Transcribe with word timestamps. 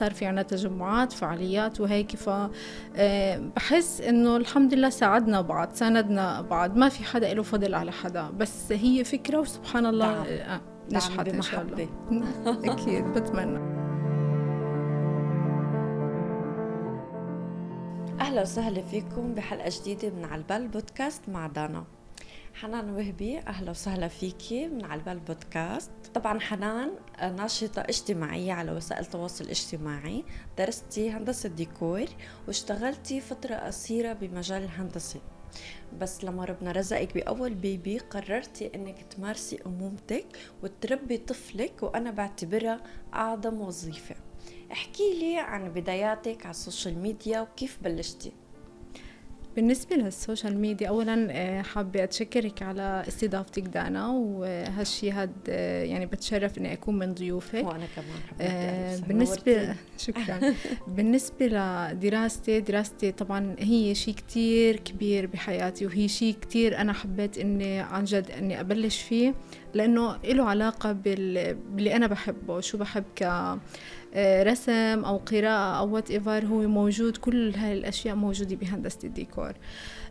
صار 0.00 0.12
في 0.14 0.26
عنا 0.26 0.42
تجمعات 0.42 1.12
فعاليات 1.12 1.80
وهيك 1.80 2.16
فبحس 2.16 4.00
إنه 4.00 4.36
الحمد 4.36 4.74
لله 4.74 4.90
ساعدنا 4.90 5.40
بعض 5.40 5.72
ساندنا 5.72 6.40
بعض 6.40 6.76
ما 6.76 6.88
في 6.88 7.04
حدا 7.04 7.34
له 7.34 7.42
فضل 7.42 7.74
على 7.74 7.92
حدا 7.92 8.30
بس 8.30 8.72
هي 8.72 9.04
فكرة 9.04 9.38
وسبحان 9.38 9.86
الله 9.86 10.36
دعم. 10.36 10.60
نجحت 10.92 11.28
إن 11.28 11.42
شاء 11.42 11.62
الله. 11.62 11.88
أكيد. 12.72 13.04
بتمنى. 13.04 13.58
أهلا 18.20 18.42
وسهلا 18.42 18.82
فيكم 18.82 19.34
بحلقة 19.34 19.70
جديدة 19.80 20.10
من 20.10 20.24
على 20.24 20.40
البال 20.40 20.68
بودكاست 20.68 21.28
مع 21.28 21.46
دانا. 21.46 21.84
حنان 22.54 22.90
وهبي 22.90 23.38
أهلا 23.38 23.70
وسهلا 23.70 24.08
فيكي 24.08 24.68
من 24.68 24.84
على 24.84 24.98
البال 25.00 25.18
بودكاست. 25.18 25.90
طبعا 26.14 26.40
حنان 26.40 26.90
ناشطة 27.20 27.80
اجتماعية 27.80 28.52
على 28.52 28.72
وسائل 28.72 29.02
التواصل 29.02 29.44
الاجتماعي. 29.44 30.24
درستي 30.58 31.10
هندسة 31.10 31.48
ديكور 31.48 32.06
واشتغلتي 32.46 33.20
فترة 33.20 33.54
قصيرة 33.54 34.12
بمجال 34.12 34.62
الهندسة. 34.62 35.20
بس 35.98 36.24
لما 36.24 36.44
ربنا 36.44 36.72
رزقك 36.72 37.14
بأول 37.14 37.54
baby 37.54 37.98
قررتي 37.98 38.70
إنك 38.74 39.02
تمارسي 39.02 39.58
أمومتك 39.66 40.26
وتربي 40.62 41.18
طفلك 41.18 41.82
وأنا 41.82 42.10
بعتبرها 42.10 42.80
أعظم 43.14 43.60
وظيفة. 43.60 44.14
احكي 44.72 45.18
لي 45.20 45.38
عن 45.38 45.68
بداياتك 45.72 46.42
على 46.46 46.50
ال 46.50 46.57
social 46.57 46.98
media 46.98 47.40
وكيف 47.40 47.78
بلشتي؟ 47.82 48.32
بالنسبة 49.56 49.96
لل 49.96 50.12
social 50.12 50.58
media 50.60 50.88
أولا 50.88 51.28
آه، 51.30 51.62
حابة 51.62 52.04
أتشكرك 52.04 52.62
على 52.62 53.04
استضافتك 53.08 53.62
دانا 53.62 54.08
وهالشي 54.08 55.10
هاد 55.10 55.32
آه، 55.48 55.84
يعني 55.84 56.06
بتشرف 56.06 56.58
إني 56.58 56.72
أكون 56.72 56.98
من 56.98 57.14
ضيوفك. 57.14 57.64
وأنا 57.64 57.86
كمان 57.96 58.20
آه 58.40 58.96
بالنسبة 58.96 59.74
شكرا. 60.06 60.54
بالنسبة 60.88 61.46
لدراستي 61.46 62.60
دراستي 62.60 63.12
طبعا 63.12 63.56
هي 63.58 63.94
شيء 63.94 64.14
كتير 64.14 64.76
كبير 64.76 65.26
بحياتي 65.26 65.86
وهي 65.86 66.08
شيء 66.08 66.34
كتير 66.42 66.80
أنا 66.80 66.92
حبيت 66.92 67.38
إني 67.38 67.78
عن 67.80 68.04
جد 68.04 68.30
إني 68.30 68.60
أبلش 68.60 69.02
فيه 69.02 69.34
لأنه 69.74 70.16
له 70.24 70.44
علاقة 70.44 70.92
باللي 70.92 71.96
أنا 71.96 72.06
بحبه 72.06 72.60
شو 72.60 72.78
بحب 72.78 73.04
ك 73.16 73.22
رسم 74.16 75.04
أو 75.04 75.16
قراءة 75.16 75.78
أو 75.78 75.94
whatever 75.94 76.46
هو 76.46 76.60
موجود 76.60 77.16
كل 77.16 77.54
هاي 77.54 77.72
الأشياء 77.72 78.14
موجودة 78.14 78.56
بهندسة 78.56 78.98
الديكور 79.04 79.52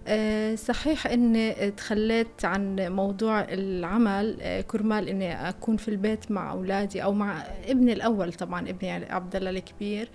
آه، 0.08 0.56
صحيح 0.56 1.08
إني 1.08 1.72
تخليت 1.72 2.46
عن 2.46 2.76
موضوع 2.80 3.42
العمل 3.42 4.38
آه، 4.42 4.62
كرمال 4.62 5.10
إني 5.10 5.50
أكون 5.50 5.78
في 5.78 5.88
البيت 5.88 6.32
مع 6.32 6.52
أولادي 6.52 7.04
أو 7.04 7.14
مع 7.14 7.44
ابني 7.68 7.94
الأول 7.94 8.34
طبعا 8.34 8.70
ابني 8.70 8.92
عبد 8.92 9.36
الله 9.36 9.50
الكبير. 9.50 10.10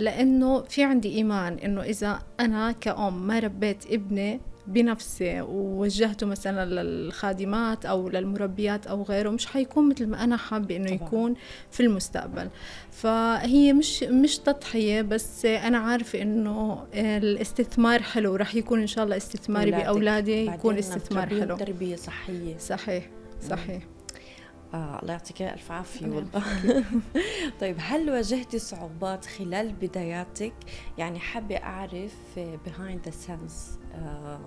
لأنه 0.00 0.62
في 0.62 0.84
عندي 0.84 1.16
إيمان 1.16 1.58
إنه 1.58 1.82
إذا 1.82 2.18
أنا 2.40 2.72
كأم 2.72 3.26
ما 3.26 3.38
ربيت 3.38 3.86
ابني 3.92 4.40
بنفسي 4.66 5.40
ووجهته 5.40 6.26
مثلا 6.26 6.82
للخادمات 6.82 7.86
أو 7.86 8.08
للمربيات 8.08 8.86
أو 8.86 9.02
غيره 9.02 9.30
مش 9.30 9.46
حيكون 9.46 9.88
مثل 9.88 10.06
ما 10.06 10.24
أنا 10.24 10.36
حابة 10.36 10.76
إنه 10.76 10.90
يكون 10.90 11.34
في 11.70 11.80
المستقبل. 11.80 12.48
فهي 12.90 13.72
مش 13.72 14.02
مش 14.02 14.38
تضحية 14.38 15.02
بس 15.02 15.44
أنا 15.44 15.78
عارفة 15.78 16.22
إنه 16.22 16.86
الاستثمار 16.94 18.02
حلو 18.02 18.36
رح 18.36 18.54
يكون 18.54 18.80
إن 18.80 18.86
شاء 18.86 19.04
الله 19.04 19.16
استثماري 19.16 19.70
بأولادي 19.70 20.46
يكون 20.46 20.78
استثمار 20.78 21.28
حلو. 21.28 21.56
تربية 21.56 21.96
صحية. 21.96 22.58
صحيح 22.58 23.10
صحيح. 23.48 23.82
آه 24.74 24.98
الله 25.02 25.12
يعطيك 25.12 25.42
الف 25.42 25.72
عافية 25.72 26.06
والله. 26.06 26.42
طيب 27.60 27.76
هل 27.78 28.10
واجهتي 28.10 28.58
صعوبات 28.58 29.26
خلال 29.26 29.72
بداياتك؟ 29.72 30.52
يعني 30.98 31.18
حابة 31.18 31.56
أعرف 31.56 32.14
behind 32.36 33.08
the 33.08 33.12
scenes. 33.12 33.79
آه 33.94 34.40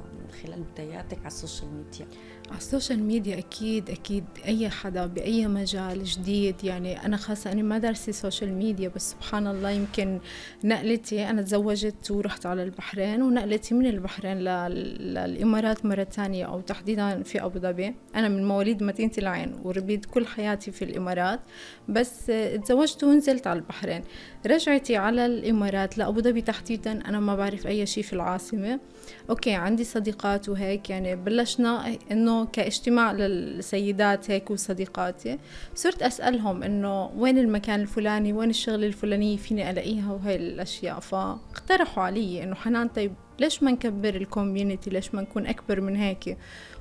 خلال 0.44 0.64
بداياتك 0.64 1.18
على 1.18 1.28
ال 1.28 1.34
social 1.34 1.74
media. 1.74 2.08
على 2.50 2.58
ال 2.58 2.64
social 2.64 3.04
media 3.04 3.38
أكيد 3.38 3.90
أكيد 3.90 4.24
أي 4.46 4.70
حدا 4.70 5.06
بأي 5.06 5.48
مجال 5.48 6.04
جديد 6.04 6.64
يعني 6.64 7.06
أنا 7.06 7.18
خاصة 7.18 7.52
أنا 7.52 7.62
ما 7.62 7.78
دارسة 7.78 8.12
social 8.12 8.54
media 8.54 8.92
بس 8.96 9.12
سبحان 9.12 9.48
الله 9.48 9.70
يمكن 9.70 10.20
نقلتي 10.64 11.30
أنا 11.30 11.42
تزوجت 11.42 12.12
ورحت 12.12 12.46
على 12.46 12.64
البحرين 12.64 13.22
ونقلتي 13.22 13.76
من 13.76 13.86
البحرين 13.86 14.38
للإمارات 14.38 15.86
مرة 15.86 16.04
ثانية 16.04 16.46
أو 16.46 16.62
تحديدا 16.62 17.24
في 17.24 17.44
أبو 17.44 17.60
ظبي. 17.60 17.96
أنا 18.16 18.28
من 18.28 18.48
مواليد 18.48 18.84
مدينة 18.84 19.12
العين 19.18 19.56
وربيت 19.64 20.06
كل 20.06 20.28
حياتي 20.28 20.72
في 20.72 20.86
الإمارات 20.86 21.40
بس 21.90 22.32
تزوجت 22.66 23.04
ونزلت 23.04 23.48
على 23.48 23.60
البحرين. 23.60 24.04
رجعتي 24.48 24.98
على 24.98 25.26
الإمارات 25.26 25.98
لأبو 25.98 26.22
ظبي 26.22 26.42
تحديدا 26.42 26.92
أنا 26.92 27.20
ما 27.20 27.36
بعرف 27.36 27.68
أي 27.68 27.86
شيء 27.86 28.04
في 28.04 28.14
العاصمة. 28.14 28.80
okay 29.30 29.54
عندي 29.54 29.84
صديقات 29.84 30.50
وهيك 30.50 30.90
يعني 30.90 31.16
بلشنا 31.16 31.98
إنه 32.34 32.46
كاجتماع 32.46 33.12
للسيدات 33.12 34.32
هيك 34.32 34.52
وصديقاتي 34.52 35.40
صرت 35.76 36.02
أسألهم 36.02 36.64
إنه 36.64 37.06
وين 37.18 37.38
المكان 37.38 37.82
الفلاني؟ 37.82 38.34
وين 38.34 38.50
الشغلة 38.50 38.88
الفلانية 38.88 39.38
فيني 39.38 39.70
ألاقيها؟ 39.70 40.12
وهي 40.12 40.36
الأشياء. 40.36 41.00
فاقترحوا 41.00 42.04
علي 42.04 42.44
إنه 42.44 42.56
حنان 42.56 42.88
طيب 42.88 43.14
ليش 43.40 43.64
ما 43.64 43.72
نكبر 43.72 44.16
ال 44.16 44.23
community 44.23 44.90
ليش 44.90 45.16
ما 45.16 45.22
نكون 45.22 45.48
أكبر 45.48 45.82
من 45.82 45.96
هيك؟ 45.96 46.38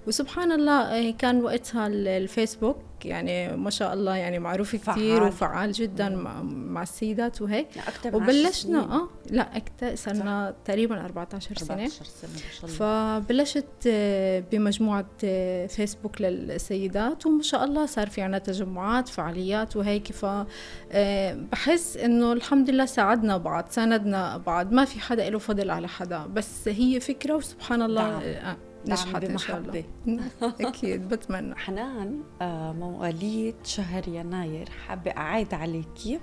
وسبحان 0.07 0.53
الله 0.53 0.95
إيه، 0.95 1.17
كان 1.17 1.45
وقتها 1.45 1.87
الفيسبوك 1.87 2.77
يعني 3.05 3.57
ما 3.57 3.71
شاء 3.71 3.95
الله 3.95 4.17
يعني 4.17 4.39
معروف 4.39 4.77
كثير 4.77 5.23
وفعال 5.23 5.73
جدا 5.73 6.09
مع, 6.09 6.43
مع 6.43 6.83
السيدات 6.83 7.43
وهيك. 7.43 7.69
وبلشنا 8.13 8.79
آه 8.79 9.09
لا 9.31 9.57
أكثر 9.57 9.95
صرنا 9.95 10.55
تقريبا 10.65 11.05
14 11.05 11.57
سنة. 11.57 11.83
14 11.83 12.05
سنة 12.05 12.31
ما 12.33 12.39
شاء 12.39 12.65
الله. 12.65 13.21
فبلشت 13.21 13.67
آه، 13.87 14.45
بمجموعة 14.53 15.07
آه، 15.25 15.67
فيسبوك 15.67 16.21
للسيدات 16.21 17.27
وما 17.27 17.43
شاء 17.43 17.65
الله 17.65 17.87
صار 17.87 18.09
في 18.09 18.23
عنا 18.23 18.39
تجمعات 18.39 19.09
فعاليات 19.09 19.77
وهيك. 19.77 20.13
ف 20.13 20.27
آه، 20.93 21.35
بحس 21.53 21.97
إنه 21.97 22.33
الحمد 22.33 22.71
لله 22.71 22.87
ساعدنا 22.87 23.37
بعض 23.37 23.67
ساندنا 23.71 24.37
بعض. 24.37 24.73
ما 24.73 24.85
في 24.85 25.01
حدا 25.01 25.31
له 25.31 25.39
فضل 25.39 25.71
على 25.71 25.89
حدا 25.89 26.27
بس 26.27 26.42
هي 26.67 27.01
فكرة 27.01 27.35
وسبحان 27.35 27.83
الله 27.83 28.33
دعم. 28.33 28.57
نجحت 28.87 29.25
إن 29.25 29.39
شاء 29.39 29.59
الله. 29.59 29.85
أكيد 30.69 31.09
بتمنى. 31.09 31.55
حنان 31.55 32.21
آه، 32.43 32.73
مواليد 32.73 33.55
شهر 33.65 34.09
يناير. 34.09 34.69
حابة 34.71 35.11
أعيد 35.11 35.55
عليكي 35.55 36.21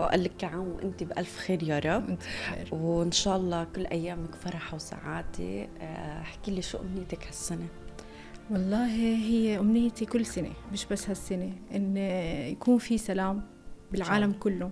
وأقول 0.00 0.24
لك 0.24 0.44
عام 0.44 0.68
وأنت 0.68 1.02
بألف 1.02 1.38
خير 1.38 1.62
يا 1.62 1.78
رب. 1.78 2.08
أنت 2.08 2.22
بخير. 2.22 2.68
وإن 2.74 3.12
شاء 3.12 3.36
الله 3.36 3.64
كل 3.64 3.86
أيامك 3.86 4.34
فرح 4.34 4.74
وسعادة. 4.74 5.68
آه، 5.80 6.20
احكي 6.20 6.50
لي 6.50 6.62
شو 6.62 6.78
أمنيتك 6.78 7.26
هالسنة؟ 7.26 7.66
والله 8.50 8.86
هي 8.86 9.58
أمنيتي 9.58 10.06
كل 10.06 10.26
سنة 10.26 10.50
مش 10.72 10.86
بس 10.86 11.08
هالسنة 11.08 11.52
إن 11.74 11.96
يكون 12.52 12.78
في 12.78 12.98
سلام 12.98 13.42
بالعالم 13.92 14.32
كله. 14.32 14.70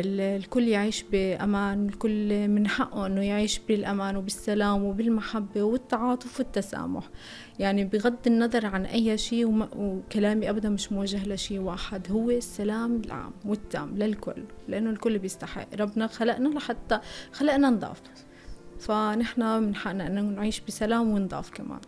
الكل 0.00 0.68
يعيش 0.68 1.02
بأمان 1.12 1.88
الكل 1.88 2.48
من 2.48 2.68
حقه 2.68 3.06
أنه 3.06 3.20
يعيش 3.22 3.58
بالأمان 3.58 4.16
وبالسلام 4.16 4.84
وبالمحبة 4.84 5.62
والتعاطف 5.62 6.38
والتسامح. 6.38 7.08
يعني 7.58 7.84
بغض 7.84 8.26
النظر 8.26 8.66
عن 8.66 8.84
أي 8.84 9.18
شيء 9.18 9.68
وكلامي 9.76 10.50
أبدا 10.50 10.68
مش 10.68 10.92
موجه 10.92 11.28
لشيء 11.28 11.58
واحد 11.58 12.12
هو 12.12 12.30
السلام 12.30 13.02
العام 13.04 13.32
والتام 13.44 13.96
للكل 13.96 14.44
لأنه 14.68 14.90
الكل 14.90 15.18
بيستحق. 15.18 15.74
ربنا 15.74 16.06
خلقنا 16.06 16.48
لحتى 16.48 17.00
خلقنا 17.32 17.70
نضاف. 17.70 18.02
فنحن 18.80 19.42
من 19.62 19.74
حقنا 19.74 20.06
أنه 20.06 20.20
نعيش 20.20 20.60
بسلام 20.60 21.10
ونضاف 21.10 21.50
كمان. 21.50 21.80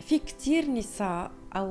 في 0.00 0.18
كتير 0.18 0.70
نساء 0.70 1.30
أو 1.56 1.70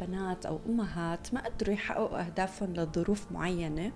بنات 0.00 0.46
أو 0.46 0.60
أمهات 0.68 1.34
ما 1.34 1.40
قدروا 1.40 1.74
يحققوا 1.74 2.20
أهدافهم 2.26 2.72
لظروف 2.74 3.32
معينة. 3.32 3.92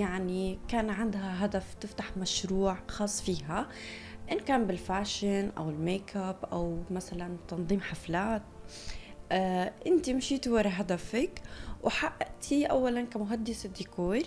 يعني 0.00 0.58
كان 0.68 0.90
عندها 0.90 1.44
هدف 1.44 1.74
تفتح 1.74 2.16
مشروع 2.16 2.78
خاص 2.88 3.22
فيها 3.22 3.68
إن 4.32 4.38
كان 4.38 4.66
بال 4.66 4.85
fashion 4.85 5.50
أو 5.58 5.70
الميك 5.70 6.16
اب 6.16 6.36
أو 6.52 6.78
مثلا 6.90 7.36
تنظيم 7.48 7.80
حفلات. 7.80 8.42
آه، 9.32 9.72
انت 9.86 10.10
مشيتي 10.10 10.50
ورا 10.50 10.70
هدفك 10.72 11.42
وحققتي 11.82 12.66
اولا 12.66 13.02
كمهندسه 13.02 13.68
ديكور 13.68 14.22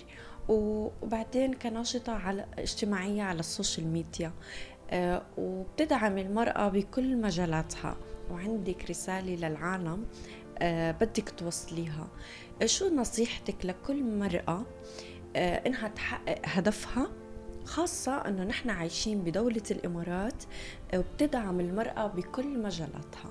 وبعدين 0.49 1.53
كناشطة 1.53 2.13
على 2.13 2.45
اجتماعية 2.59 3.23
على 3.23 3.39
ال 3.39 3.46
social 3.46 3.87
media. 3.87 4.31
آه، 4.89 5.21
وبتدعم 5.37 6.17
المرأة 6.17 6.67
بكل 6.69 7.17
مجالاتها. 7.17 7.97
وعندك 8.31 8.89
رسالة 8.89 9.35
للعالم 9.47 10.05
آه، 10.59 10.91
بدك 10.91 11.29
توصليها. 11.29 12.07
شو 12.65 12.95
نصيحتك 12.95 13.65
لكل 13.65 14.03
مرأة 14.03 14.65
إنها 15.37 15.87
تحقق 15.87 16.39
هدفها 16.45 17.07
خاصة 17.65 18.11
إنه 18.11 18.43
نحن 18.43 18.69
عايشين 18.69 19.21
بدولة 19.21 19.63
الإمارات 19.71 20.43
آه، 20.93 20.99
وبتدعم 20.99 21.59
المرأة 21.59 22.07
بكل 22.07 22.59
مجالاتها. 22.59 23.29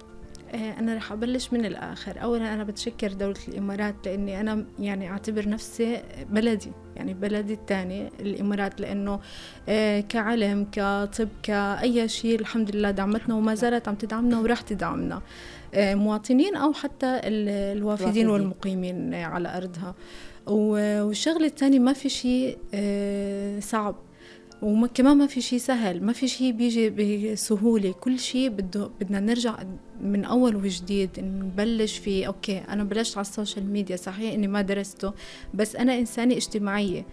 آه، 0.54 0.78
أنا 0.78 0.94
رح 0.94 1.12
أبلش 1.12 1.52
من 1.52 1.64
الآخر. 1.64 2.22
أولا 2.22 2.54
أنا 2.54 2.64
بتشكر 2.64 3.12
دولة 3.12 3.38
الإمارات 3.48 3.94
لأني 4.06 4.40
أنا 4.40 4.64
يعني 4.78 5.10
أعتبر 5.10 5.48
نفسي 5.48 6.02
بلدي 6.30 6.72
يعني 6.96 7.14
بلدي 7.14 7.52
الثاني 7.54 8.08
الإمارات 8.20 8.80
لأنه 8.80 9.20
آه، 9.68 10.00
كعلم 10.00 10.66
كطب 10.72 11.28
كأي 11.42 12.08
شيء 12.08 12.40
الحمد 12.40 12.76
لله 12.76 12.90
دعمتنا 12.90 13.34
وما 13.34 13.54
زالت 13.54 13.88
عم 13.88 13.94
تدعمنا 13.94 14.40
وراح 14.40 14.60
تدعمنا. 14.60 15.22
آه، 15.74 15.94
مواطنين 15.94 16.56
أو 16.56 16.72
حتى 16.72 17.20
الوافدين. 17.24 18.28
والمقيمين 18.28 19.14
على 19.14 19.56
أرضها. 19.56 19.94
والشغلة 20.46 21.46
الثانية 21.46 21.78
ما 21.78 21.92
في 21.92 22.08
شيء 22.08 22.58
صعب. 23.60 23.96
وكمان 24.62 25.16
ما 25.16 25.26
في 25.26 25.40
شيء 25.40 25.58
سهل 25.58 26.02
ما 26.04 26.12
في 26.12 26.28
شيء 26.28 26.52
بيجي 26.52 26.90
بسهولة. 26.90 27.92
كل 27.92 28.18
شيء 28.18 28.48
بده 28.48 28.90
بدنا 29.00 29.20
نرجع 29.20 29.58
من 30.00 30.24
أول 30.24 30.56
وجديد 30.56 31.10
نبلش 31.18 31.98
فيه 31.98 32.26
okay 32.26 32.58
أنا 32.58 32.84
بلشت 32.84 33.16
على 33.18 33.26
ال 33.26 33.32
social 33.32 33.66
media 33.66 33.96
صحيح 33.96 34.34
إني 34.34 34.48
ما 34.48 34.62
درسته 34.62 35.12
بس 35.54 35.76
أنا 35.76 35.98
إنسانة 35.98 36.36
اجتماعية. 36.36 37.00
آه، 37.00 37.04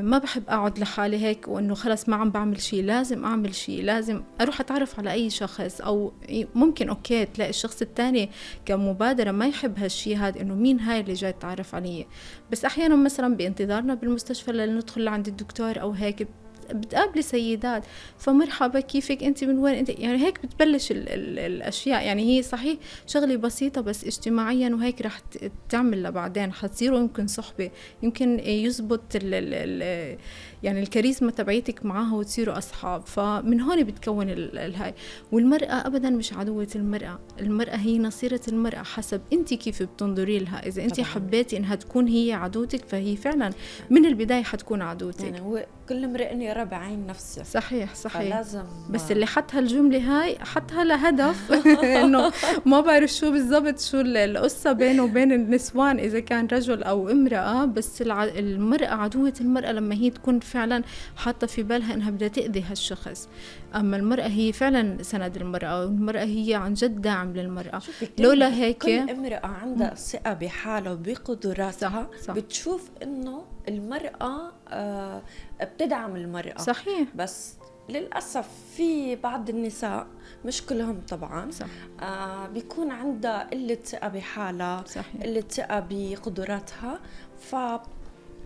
ما 0.00 0.18
بحب 0.18 0.42
أقعد 0.48 0.78
لحالي 0.78 1.24
هيك 1.24 1.48
وإنه 1.48 1.74
خلص 1.74 2.08
ما 2.08 2.16
عم 2.16 2.30
بعمل 2.30 2.60
شيء 2.60 2.84
لازم 2.84 3.24
أعمل 3.24 3.54
شيء 3.54 3.82
لازم 3.82 4.22
أروح 4.40 4.60
أتعرف 4.60 4.98
على 4.98 5.12
أي 5.12 5.30
شخص 5.30 5.80
أو 5.80 6.12
ممكن 6.54 6.88
okay 6.88 7.24
تلاقي 7.24 7.50
الشخص 7.50 7.82
الثاني 7.82 8.30
كمبادرة 8.64 9.30
ما 9.30 9.46
يحب 9.46 9.78
هالشيء 9.78 10.16
هذا 10.16 10.40
إنه 10.40 10.54
مين 10.54 10.80
هاي 10.80 11.00
اللي 11.00 11.12
جاي 11.12 11.32
تتعرف 11.32 11.74
علي 11.74 12.06
بس 12.52 12.64
أحيانا 12.64 12.96
مثلا 12.96 13.36
بانتظارنا 13.36 13.94
بالمستشفى 13.94 14.52
لندخل 14.52 15.04
لعند 15.04 15.28
الدكتور 15.28 15.80
أو 15.80 15.90
هيك 15.90 16.28
بتقابلي 16.72 17.22
سيدات 17.22 17.84
فمرحبا 18.18 18.80
كيفك؟ 18.80 19.22
أنت 19.22 19.44
من 19.44 19.58
وين؟ 19.58 19.74
انت 19.74 19.88
يعني 19.88 20.26
هيك 20.26 20.46
بتبلش 20.46 20.90
ال 20.90 21.08
ال 21.08 21.38
الأشياء. 21.38 22.06
يعني 22.06 22.22
هي 22.22 22.42
صحيح 22.42 22.76
شغلة 23.06 23.36
بسيطة 23.36 23.80
بس 23.80 24.04
اجتماعيا 24.04 24.68
وهيك 24.74 25.02
رح 25.02 25.20
تعمل 25.68 26.02
لبعدين. 26.02 26.52
حتصيروا 26.52 26.98
يمكن 26.98 27.26
صحبة. 27.26 27.70
يمكن 28.02 28.38
يزبط 28.38 29.16
ال 29.16 29.34
ال 29.34 29.54
ال 29.54 30.18
يعني 30.62 30.82
الكاريزما 30.82 31.30
تبعيتك 31.30 31.84
معاها 31.84 32.14
وتصيروا 32.14 32.58
أصحاب. 32.58 33.06
فمن 33.06 33.60
هون 33.60 33.82
بتكون 33.82 34.30
الهاي 34.30 34.94
والمرأة 35.32 35.86
ابدا 35.86 36.10
مش 36.10 36.32
عدوة 36.32 36.68
المرأة. 36.76 37.18
المرأة 37.40 37.76
هي 37.76 37.98
نصيرة 37.98 38.40
المرأة 38.48 38.82
حسب 38.82 39.20
أنت 39.32 39.54
كيف 39.54 39.82
بتنظري 39.82 40.38
لها. 40.38 40.66
إذا 40.66 40.84
أنت 40.84 41.00
حبيتي 41.00 41.56
إنها 41.56 41.74
تكون 41.74 42.08
هي 42.08 42.32
عدوتك 42.32 42.84
فهي 42.84 43.16
فعلا 43.16 43.52
من 43.90 44.06
البداية 44.06 44.42
حتكون 44.42 44.82
عدوتك. 44.82 45.24
يعني 45.24 45.40
هو 45.40 45.66
كل 45.88 46.04
امرئ 46.04 46.34
يرى 46.54 46.64
بعين 46.64 47.06
نفسه. 47.06 47.42
صحيح 47.42 47.94
صحيح. 47.94 48.34
فلازم 48.36 48.64
بس 48.90 49.12
اللي 49.12 49.26
حط 49.26 49.54
هالجمله 49.54 49.98
هاي 49.98 50.38
حطها 50.38 50.84
لهدف. 50.84 51.52
إنه 52.02 52.32
ما 52.66 52.80
بعرف 52.80 53.10
شو 53.10 53.30
بالضبط 53.30 53.80
شو 53.80 54.00
القصة 54.00 54.72
بينه 54.72 55.02
وبين 55.02 55.32
النسوان 55.32 55.98
إذا 55.98 56.20
كان 56.20 56.46
رجل 56.46 56.82
أو 56.82 57.10
امرأة. 57.10 57.64
بس 57.64 58.02
المرأة 58.02 58.86
عدوة 58.94 59.32
المرأة 59.40 59.72
لما 59.72 59.94
هي 59.94 60.10
تكون 60.10 60.40
فعلا 60.40 60.82
حاطة 61.16 61.46
في 61.46 61.62
بالها 61.62 61.94
إنها 61.94 62.10
بدها 62.10 62.28
تأذي 62.28 62.62
هالشخص. 62.62 63.28
أما 63.74 63.96
المرأة 63.96 64.26
هي 64.26 64.52
فعلا 64.52 65.02
سند 65.02 65.36
المرأة 65.36 65.80
والمراه 65.80 66.24
هي 66.24 66.54
عن 66.54 66.74
جد 66.74 67.00
داعم 67.02 67.32
للمرأة 67.32 67.82
لولا 68.18 68.54
هيك 68.54 68.82
كل 68.82 69.10
امرأة 69.10 69.46
عندها 69.46 69.94
ثقة 69.94 70.32
بحالها 70.32 70.92
وبقدراتها 70.92 71.70
صح. 72.12 72.20
صح. 72.22 72.34
بتشوف 72.34 72.90
إنه 73.02 73.44
المرأة 73.68 74.52
آه 74.68 75.22
بتدعم 75.62 76.16
المرأة 76.16 76.58
صحيح 76.58 77.08
بس 77.14 77.54
للأسف 77.88 78.48
في 78.76 79.16
بعض 79.16 79.48
النساء 79.50 80.06
مش 80.44 80.62
كلهم 80.66 81.00
طبعا 81.08 81.50
صح. 81.50 81.66
آه 82.02 82.46
بيكون 82.46 82.90
عندها 82.90 83.48
قلة 83.52 83.78
ثقة 83.84 84.08
بحالها 84.08 84.84
صحيح. 84.86 85.22
قلة 85.22 85.40
ثقة 85.50 85.86
بقدراتها 85.90 87.00
ف 87.40 87.56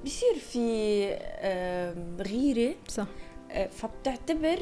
بصير 0.04 0.34
في 0.52 1.08
غيرة 2.20 2.74
صح 2.88 3.06
آه، 3.50 3.66
فبتعتبر 3.66 4.58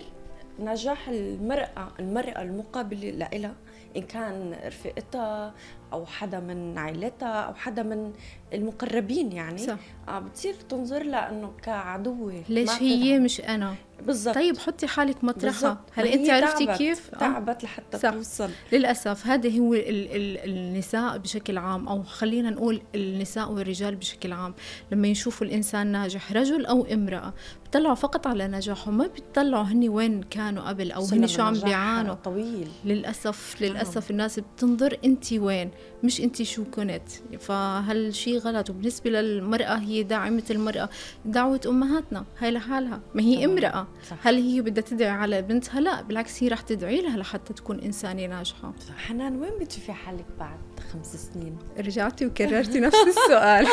نجاح 0.61 1.09
المرأة 1.09 1.89
المرأة 2.01 2.43
المقابلة 2.43 3.11
لإلها 3.11 3.55
إن 3.97 4.03
كان 4.03 4.57
رفيقتها 4.67 5.55
أو 5.93 6.07
حدا 6.07 6.41
من 6.41 6.79
عائلتها 6.79 7.41
أو 7.41 7.55
حدا 7.55 7.83
من 7.83 8.13
المقربين 8.55 9.33
يعني 9.33 9.59
صح. 9.59 9.79
آه 10.09 10.19
بتصير 10.19 10.55
تنظر 10.69 11.03
لها 11.03 11.31
إنه 11.31 11.53
كعدوة 11.63 12.43
ليش 12.49 12.71
هي 12.71 13.19
مش 13.19 13.41
أنا؟ 13.41 13.75
بالضبط. 14.07 14.35
طيب 14.35 14.59
حطي 14.59 14.87
حالك 14.87 15.25
مطرحها 15.25 15.81
هل 15.95 16.07
انت 16.07 16.31
عرفتي 16.31 16.67
تعبت. 16.67 16.79
كيف؟ 16.79 17.11
تعبت 17.11 17.65
لحتى 17.65 17.99
صح. 17.99 18.11
توصل. 18.11 18.51
للأسف 18.73 19.27
هذا 19.27 19.59
هو 19.59 19.75
ال 19.75 20.09
ال 20.17 20.51
النساء 20.51 21.19
بشكل 21.19 21.59
عام 21.59 21.89
أو 21.89 22.03
خلينا 22.03 22.51
نقول 22.51 22.83
النساء 22.95 23.53
والرجال 23.53 23.97
بشكل 23.97 24.33
عام. 24.33 24.55
لما 24.93 25.09
يشوفوا 25.09 25.47
الإنسان 25.47 25.87
ناجح 25.87 26.33
رجل 26.33 26.67
أو 26.67 26.85
امرأة 26.85 27.35
بيطلعوا 27.77 27.95
فقط 27.95 28.27
على 28.27 28.49
نجاحه 28.49 28.91
ما 28.91 29.07
بيطلعوا 29.07 29.65
هني 29.65 29.89
وين 29.89 30.23
كانوا 30.23 30.69
قبل 30.69 30.93
أو 30.93 31.05
هني 31.05 31.29
شو 31.29 31.43
عم 31.43 31.53
بيعانوا. 31.55 32.15
طويل. 32.15 32.69
للأسف 32.85 33.57
للأسف 33.61 34.11
الناس 34.11 34.41
بتنظر 34.41 34.99
انت 35.05 35.33
وين 35.33 35.71
مش 36.03 36.21
انت 36.21 36.43
شو 36.43 36.65
كنت. 36.65 37.09
فهالشيء 37.39 38.39
غلط 38.39 38.71
وبالنسبة 38.71 39.11
للمرأة 39.11 39.75
هي 39.79 40.03
داعمه 40.03 40.43
المرأة 40.51 40.89
دعوة 41.25 41.61
أمهاتنا 41.67 42.25
هاي 42.39 42.51
لحالها. 42.51 43.01
ما 43.15 43.23
هي 43.23 43.45
امرأة. 43.45 43.87
صح. 44.11 44.17
هل 44.27 44.35
هي 44.37 44.61
بدها 44.61 44.83
تدعي 44.85 45.11
على 45.11 45.43
بنتها؟ 45.43 45.81
لا 45.81 46.03
بالعكس 46.03 46.43
هي 46.43 46.49
رح 46.49 46.61
تدعي 46.61 47.01
لها 47.01 47.17
لحتى 47.17 47.53
تكون 47.53 47.81
إنسانة 47.81 48.27
ناجحة. 48.27 48.73
حنان 48.97 49.37
وين 49.37 49.59
بتشوفي 49.61 49.93
حالك 49.93 50.27
بعد 50.39 50.59
خمس 50.93 51.17
سنين؟ 51.17 51.59
رجعتي 51.79 52.27
وكررتي 52.27 52.81
نفس 52.81 52.97
السؤال. 53.07 53.67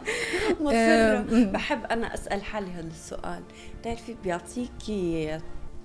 مصرة. 0.60 1.20
بحب 1.52 1.84
أنا 1.84 2.14
أسأل 2.14 2.42
حالي 2.44 2.70
هذا 2.70 2.86
السؤال. 2.86 3.35
بتعرفي 3.80 4.16
بيعطيكي 4.24 5.38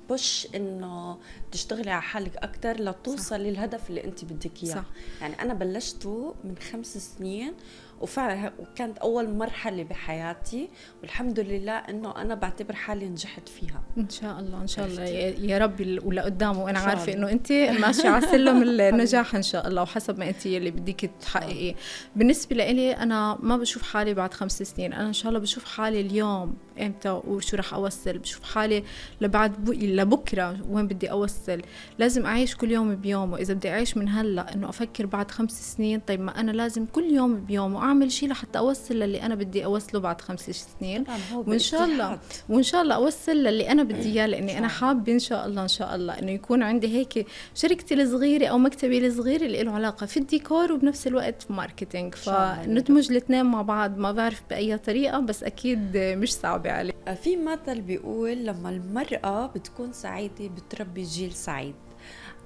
بوش 0.10 0.48
إنه 0.56 1.18
تشتغلي 1.52 1.92
على 1.92 2.02
حالك 2.02 2.38
أكثر 2.38 2.82
لتوصلي 2.82 3.52
للهدف 3.52 3.90
اللي 3.90 4.04
أنت 4.04 4.26
بدك 4.26 4.64
إياه. 4.64 4.84
يعني 5.22 5.42
أنا 5.42 5.54
بلشته 5.54 6.36
من 6.44 6.56
خمس 6.72 6.98
سنين 6.98 7.54
وفعلا 8.02 8.52
وكانت 8.60 8.98
أول 8.98 9.30
مرحلة 9.30 9.84
بحياتي 9.84 10.70
والحمد 11.02 11.40
لله 11.40 11.72
إنه 11.72 12.16
أنا 12.22 12.36
بعتبر 12.36 12.76
حالي 12.76 13.10
نجحت 13.10 13.50
فيها. 13.50 13.84
إن 13.98 14.10
شاء 14.10 14.40
الله 14.40 14.62
إن 14.62 14.68
شاء 14.68 14.86
الله. 14.86 15.04
يا 15.52 15.58
ربي 15.58 16.00
ولقدام 16.00 16.58
وأنا 16.58 16.80
عارفة 16.80 17.14
إنه 17.14 17.32
أنت 17.32 17.52
ماشية 17.52 18.10
على 18.10 18.28
سلم 18.28 18.64
النجاح 18.80 19.36
إن 19.36 19.44
شاء 19.44 19.68
الله 19.68 19.82
وحسب 19.82 20.20
ما 20.20 20.30
أنت 20.30 20.46
اللي 20.46 20.72
بدك 20.72 21.12
تحققي. 21.22 21.76
بالنسبة 22.16 22.56
لي 22.56 22.92
أنا 22.92 23.38
ما 23.42 23.58
بشوف 23.58 23.84
حالي 23.84 24.14
بعد 24.14 24.34
خمس 24.34 24.64
سنين. 24.64 24.94
أنا 24.94 25.08
إن 25.08 25.14
شاء 25.14 25.30
الله 25.30 25.40
بشوف 25.40 25.66
حالي 25.66 26.02
اليوم. 26.02 26.56
إمتى 26.82 27.10
وشو 27.28 27.58
رح 27.58 27.74
أوصل؟ 27.74 28.18
بشوف 28.18 28.44
حالي 28.44 28.84
لبعد 29.22 29.66
بو... 29.66 29.72
لبكرة 29.72 30.58
وين 30.70 30.88
بدي 30.88 31.12
أوصل؟ 31.12 31.62
لازم 32.00 32.26
أعيش 32.26 32.56
كل 32.56 32.72
يوم 32.72 32.96
بيومه 32.96 33.38
اذا 33.38 33.54
بدي 33.54 33.70
أعيش 33.70 33.98
من 33.98 34.10
هلأ 34.10 34.54
إنه 34.56 34.70
أفكر 34.70 35.06
بعد 35.06 35.32
خمس 35.32 35.76
سنين 35.76 36.00
طيب 36.00 36.20
ما 36.22 36.40
أنا 36.40 36.52
لازم 36.52 36.86
كل 36.86 37.04
يوم 37.04 37.36
بيومه 37.46 37.80
أعمل 37.80 38.12
شيء 38.12 38.30
لحتى 38.30 38.60
أوصل 38.60 38.96
للي 38.96 39.22
أنا 39.22 39.36
بدي 39.36 39.66
أوصله 39.66 40.02
بعد 40.02 40.22
خمس 40.22 40.50
سنين. 40.80 41.04
وإن 41.34 41.60
شاء 41.60 41.84
الله 41.86 42.20
وإن 42.50 42.64
شاء 42.64 42.82
الله 42.82 42.96
أوصل 42.96 43.32
للي 43.32 43.72
أنا 43.72 43.84
بدي 43.84 44.10
إياه 44.10 44.26
لأني 44.28 44.58
أنا 44.58 44.68
حابة 44.68 45.12
إن 45.14 45.20
شاء 45.20 45.46
الله 45.46 45.64
إن 45.64 45.68
شاء 45.68 45.96
الله 45.96 46.20
إنه 46.20 46.32
يكون 46.32 46.64
عندي 46.64 46.88
هيك 46.98 47.28
شركتي 47.56 47.94
الصغيرة 47.94 48.48
أو 48.48 48.58
مكتبي 48.58 49.08
الصغير 49.08 49.42
اللي 49.42 49.64
له 49.64 49.72
علاقة 49.72 50.06
في 50.06 50.18
الديكور 50.18 50.72
وبنفس 50.72 51.08
الوقت 51.08 51.42
في 51.42 51.54
marketing 51.54 52.16
فندمج 52.16 53.12
الاثنين 53.12 53.46
مع 53.46 53.62
بعض 53.62 53.98
ما 53.98 54.12
بعرف 54.12 54.42
بأي 54.50 54.78
طريقة 54.78 55.20
بس 55.20 55.44
أكيد 55.44 55.98
مش 55.98 56.34
صعبة. 56.34 56.71
علي 56.72 56.94
في 57.24 57.38
مثل 57.38 57.82
بيقول 57.82 58.46
لما 58.46 58.70
المرأة 58.70 59.48
بتكون 59.48 59.94
سعيدة 59.94 60.48
بتربي 60.48 61.04
جيل 61.04 61.32
سعيد. 61.32 61.76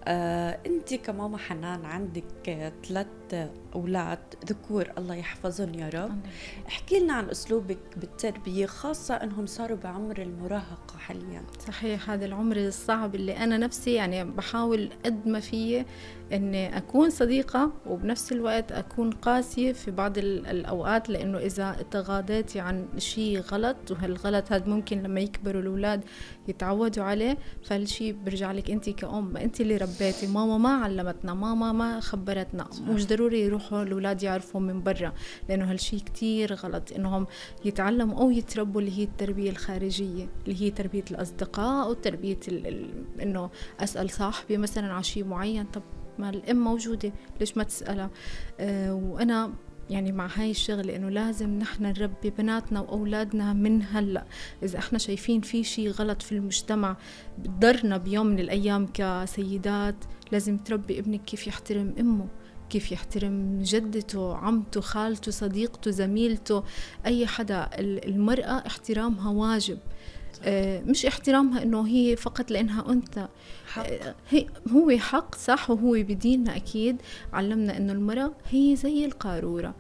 آه، 0.08 0.60
انت 0.66 0.94
كماما 0.94 1.38
حنان 1.38 1.86
عندك 1.86 2.74
ثلاث 2.88 3.52
أولاد 3.76 4.20
ذكور 4.50 4.88
الله 4.98 5.16
يحفظهم 5.16 5.74
يا 5.74 5.90
رب. 5.90 6.20
احكي 6.68 7.00
لنا 7.00 7.14
عن 7.14 7.30
أسلوبك 7.30 7.78
بالتربية 7.98 8.66
خاصة 8.66 9.14
إنهم 9.14 9.46
صاروا 9.46 9.78
بعمر 9.84 10.22
المراهقة 10.22 10.98
حاليا. 10.98 11.44
صحيح 11.68 12.10
هذا 12.10 12.26
العمر 12.26 12.58
الصعب 12.58 13.16
اللي 13.16 13.38
أنا 13.38 13.58
نفسي 13.58 13.94
يعني 13.94 14.24
بحاول 14.24 14.90
قد 15.06 15.28
ما 15.28 15.40
فيي 15.40 15.86
إني 16.34 16.78
أكون 16.78 17.10
صديقة 17.10 17.72
وبنفس 17.88 18.32
الوقت 18.32 18.72
أكون 18.72 19.12
قاسية 19.12 19.74
في 19.74 19.92
بعض 19.92 20.18
الأوقات 20.18 21.10
لأنه 21.10 21.38
إذا 21.38 21.76
تغاضيتي 21.92 22.60
عن 22.60 22.88
شيء 22.98 23.40
غلط 23.40 23.78
وهالغلط 23.92 24.52
هذا 24.52 24.66
ممكن 24.68 25.04
لما 25.04 25.20
يكبروا 25.20 25.62
الأولاد 25.62 26.04
يتعودوا 26.48 27.04
عليه 27.04 27.38
فهالشيء 27.64 28.16
برجع 28.26 28.52
لك 28.52 28.72
أنت 28.72 28.90
كأم 28.90 29.38
أنت 29.38 29.62
اللي 29.62 29.78
ربيتي. 29.78 30.28
ماما 30.28 30.58
ما 30.58 30.70
علمتنا 30.70 31.34
ماما 31.34 31.72
ما 31.72 32.00
خبرتنا. 32.00 32.68
مش 32.88 33.08
ضروري 33.08 33.48
يروحوا 33.66 33.84
الاولاد 33.84 34.24
يعرفوا 34.24 34.62
من 34.62 34.84
برا 34.84 35.14
لأنه 35.50 35.72
هالشيء 35.72 36.00
كتير 36.00 36.54
غلط 36.54 36.92
إنهم 36.92 37.28
يتعلموا 37.66 38.20
أو 38.22 38.32
يتربوا 38.32 38.82
اللي 38.82 38.98
هي 39.00 39.04
التربية 39.04 39.50
الخارجية 39.50 40.28
اللي 40.48 40.62
هي 40.62 40.72
تربية 40.72 41.04
الأصدقاء 41.12 41.86
أو 41.86 41.94
تربية 41.94 42.40
إنه 43.22 43.50
أسأل 43.80 44.10
صاحبي 44.10 44.58
مثلا 44.58 44.94
على 44.94 45.04
شيء 45.04 45.24
معين 45.26 45.66
طب 45.66 45.82
ما 46.20 46.30
الأم 46.30 46.58
موجودة 46.64 47.12
ليش 47.40 47.58
ما 47.58 47.64
تسألها؟ 47.64 48.10
آه 48.60 48.94
وأنا 48.94 49.54
يعني 49.90 50.12
مع 50.12 50.28
هاي 50.36 50.52
الشغلة 50.52 50.96
إنه 50.96 51.10
لازم 51.10 51.50
نحن 51.60 51.84
نربي 51.84 52.30
بناتنا 52.30 52.80
وأولادنا 52.80 53.54
من 53.54 53.84
هلأ. 53.84 54.26
إذا 54.64 54.80
إحنا 54.80 54.98
شايفين 54.98 55.42
في 55.42 55.64
شيء 55.64 55.90
غلط 55.90 56.22
في 56.22 56.32
المجتمع 56.32 56.98
بضرنا 57.38 57.98
بيوم 57.98 58.28
من 58.28 58.40
الأيام 58.40 58.88
كسيدات 58.94 59.96
لازم 60.32 60.58
تربي 60.58 61.00
ابنك 61.00 61.22
كيف 61.24 61.48
يحترم 61.48 61.96
أمه. 62.00 62.28
كيف 62.70 62.92
يحترم 62.92 63.60
جدته 63.62 64.36
عمته 64.36 64.82
خالته 64.82 65.32
صديقته 65.32 65.92
زميلته 65.92 66.64
أي 67.06 67.28
حدا. 67.28 67.70
المرأة 67.80 68.64
احترامها 68.68 69.30
واجب. 69.32 69.80
آه، 70.44 70.82
مش 70.82 71.06
احترامها 71.06 71.64
إنه 71.64 71.88
هي 71.88 72.16
فقط 72.16 72.52
لإنها 72.52 72.92
أنثى. 72.92 73.28
حق. 73.68 73.84
آه، 73.88 74.16
هي 74.30 74.46
هو 74.72 74.98
حق 74.98 75.36
صح 75.36 75.70
وهو 75.70 75.92
بديننا 75.92 76.56
أكيد. 76.56 77.02
علمنا 77.34 77.78
إنه 77.78 77.94
المرأة 77.94 78.32
هي 78.50 78.76
زي 78.76 79.06
القارورة. 79.06 79.76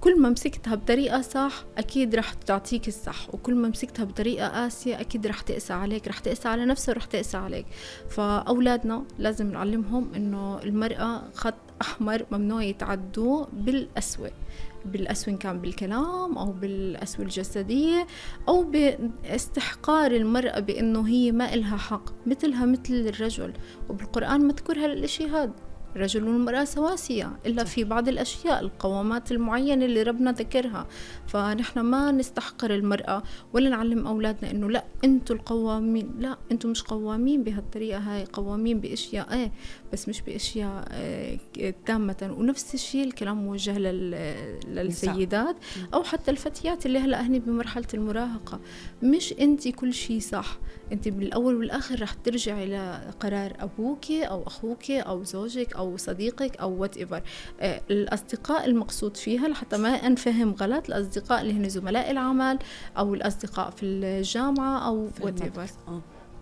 كل 0.00 0.20
ما 0.20 0.28
مسكتها 0.28 0.74
بطريقة 0.74 1.20
صح 1.22 1.64
أكيد 1.78 2.14
رح 2.14 2.32
تعطيك 2.32 2.88
الصح. 2.88 3.34
وكل 3.34 3.54
ما 3.54 3.68
مسكتها 3.68 4.04
بطريقة 4.04 4.48
قاسية 4.48 5.00
أكيد 5.00 5.26
رح 5.26 5.40
تقسى 5.40 5.72
عليك. 5.72 6.08
رح 6.08 6.18
تقسى 6.18 6.48
على 6.48 6.64
نفسها 6.64 6.92
ورح 6.92 7.04
تقسى 7.04 7.36
عليك. 7.36 7.66
فأولادنا 8.08 9.04
لازم 9.18 9.50
نعلمهم 9.52 10.14
إنه 10.14 10.62
المرأة 10.62 11.22
خط 11.34 11.54
أحمر 11.80 12.26
ممنوع 12.30 12.62
يتعدوه 12.62 13.48
بالأسوأ 13.52 14.28
بالأسوأ 14.84 15.32
إن 15.32 15.38
كان 15.38 15.60
بالكلام 15.60 16.38
أو 16.38 16.52
بالأسوأ 16.52 17.24
الجسدية 17.24 18.06
أو 18.48 18.62
باستحقار 18.62 20.10
المرأة 20.10 20.60
بأنه 20.60 21.08
هي 21.08 21.32
ما 21.32 21.54
إلها 21.54 21.76
حق 21.76 22.26
مثلها 22.26 22.66
مثل 22.66 22.94
الرجل. 22.94 23.52
وبالقرآن 23.88 24.40
مذكور 24.40 24.78
هالإشي 24.78 25.26
هذا 25.26 25.52
الرجل 25.96 26.24
والمرأة 26.24 26.64
سواسية 26.64 27.32
إلا 27.46 27.64
في 27.64 27.84
بعض 27.84 28.08
الأشياء 28.08 28.60
القوامات 28.60 29.32
المعينة 29.32 29.84
اللي 29.84 30.02
ربنا 30.02 30.32
ذكرها. 30.32 30.86
فنحن 31.26 31.80
ما 31.80 32.12
نستحقر 32.12 32.74
المرأة 32.74 33.22
ولا 33.52 33.68
نعلم 33.70 34.06
أولادنا 34.06 34.50
إنه 34.50 34.70
لا 34.70 34.84
أنتوا 35.04 35.36
القوامين 35.36 36.10
لا 36.18 36.38
أنتوا 36.52 36.70
مش 36.70 36.82
قوامين 36.82 37.42
بهالطريقة 37.44 37.98
هاي 37.98 38.24
قوامين 38.32 38.80
بأشياء 38.80 39.32
إيه 39.34 39.52
بس 39.92 40.08
مش 40.08 40.22
بأشياء 40.22 40.84
آه، 40.90 41.38
تامة. 41.86 42.34
ونفس 42.38 42.74
الشيء 42.74 43.04
الكلام 43.04 43.36
موجه 43.44 43.78
للسيدات 43.78 45.56
أو 45.94 46.02
حتى 46.02 46.30
الفتيات 46.30 46.86
اللي 46.86 46.98
هلأ 46.98 47.26
هني 47.26 47.38
بمرحلة 47.38 47.86
المراهقة. 47.94 48.60
مش 49.02 49.34
أنت 49.40 49.68
كل 49.68 49.94
شيء 49.94 50.20
صح. 50.20 50.58
أنت 50.92 51.08
بالأول 51.08 51.54
والآخر 51.54 52.02
رح 52.02 52.12
ترجعي 52.14 52.66
لقرار 52.66 53.52
أبوك 53.60 54.10
أو 54.10 54.46
أخوك 54.46 54.90
أو 54.90 55.24
زوجك 55.24 55.76
أو 55.78 55.96
صديقك 55.96 56.56
أو 56.56 56.70
whatever 56.80 57.22
آه، 57.60 57.80
الأصدقاء 57.90 58.64
المقصود 58.66 59.16
فيها 59.16 59.48
لحتى 59.48 59.76
ما 59.76 59.88
أنفهم 59.88 60.54
غلط 60.54 60.86
الأصدقاء 60.88 61.40
اللي 61.42 61.52
هن 61.52 61.68
زملاء 61.68 62.10
العمل 62.10 62.58
أو 62.98 63.14
الأصدقاء 63.14 63.70
في 63.70 63.86
الجامعة 63.86 64.88
أو 64.88 65.08
whatever 65.20 65.66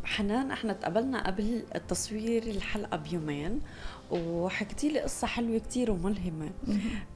حنان 0.04 0.50
إحنا 0.50 0.72
تقابلنا 0.72 1.26
قبل 1.26 1.62
تصوير 1.88 2.42
الحلقة 2.42 2.96
بيومين 2.96 3.60
وحكيتي 4.10 4.88
لي 4.88 5.00
قصة 5.00 5.26
حلوة 5.26 5.58
كتير 5.58 5.90
وملهمة. 5.90 6.50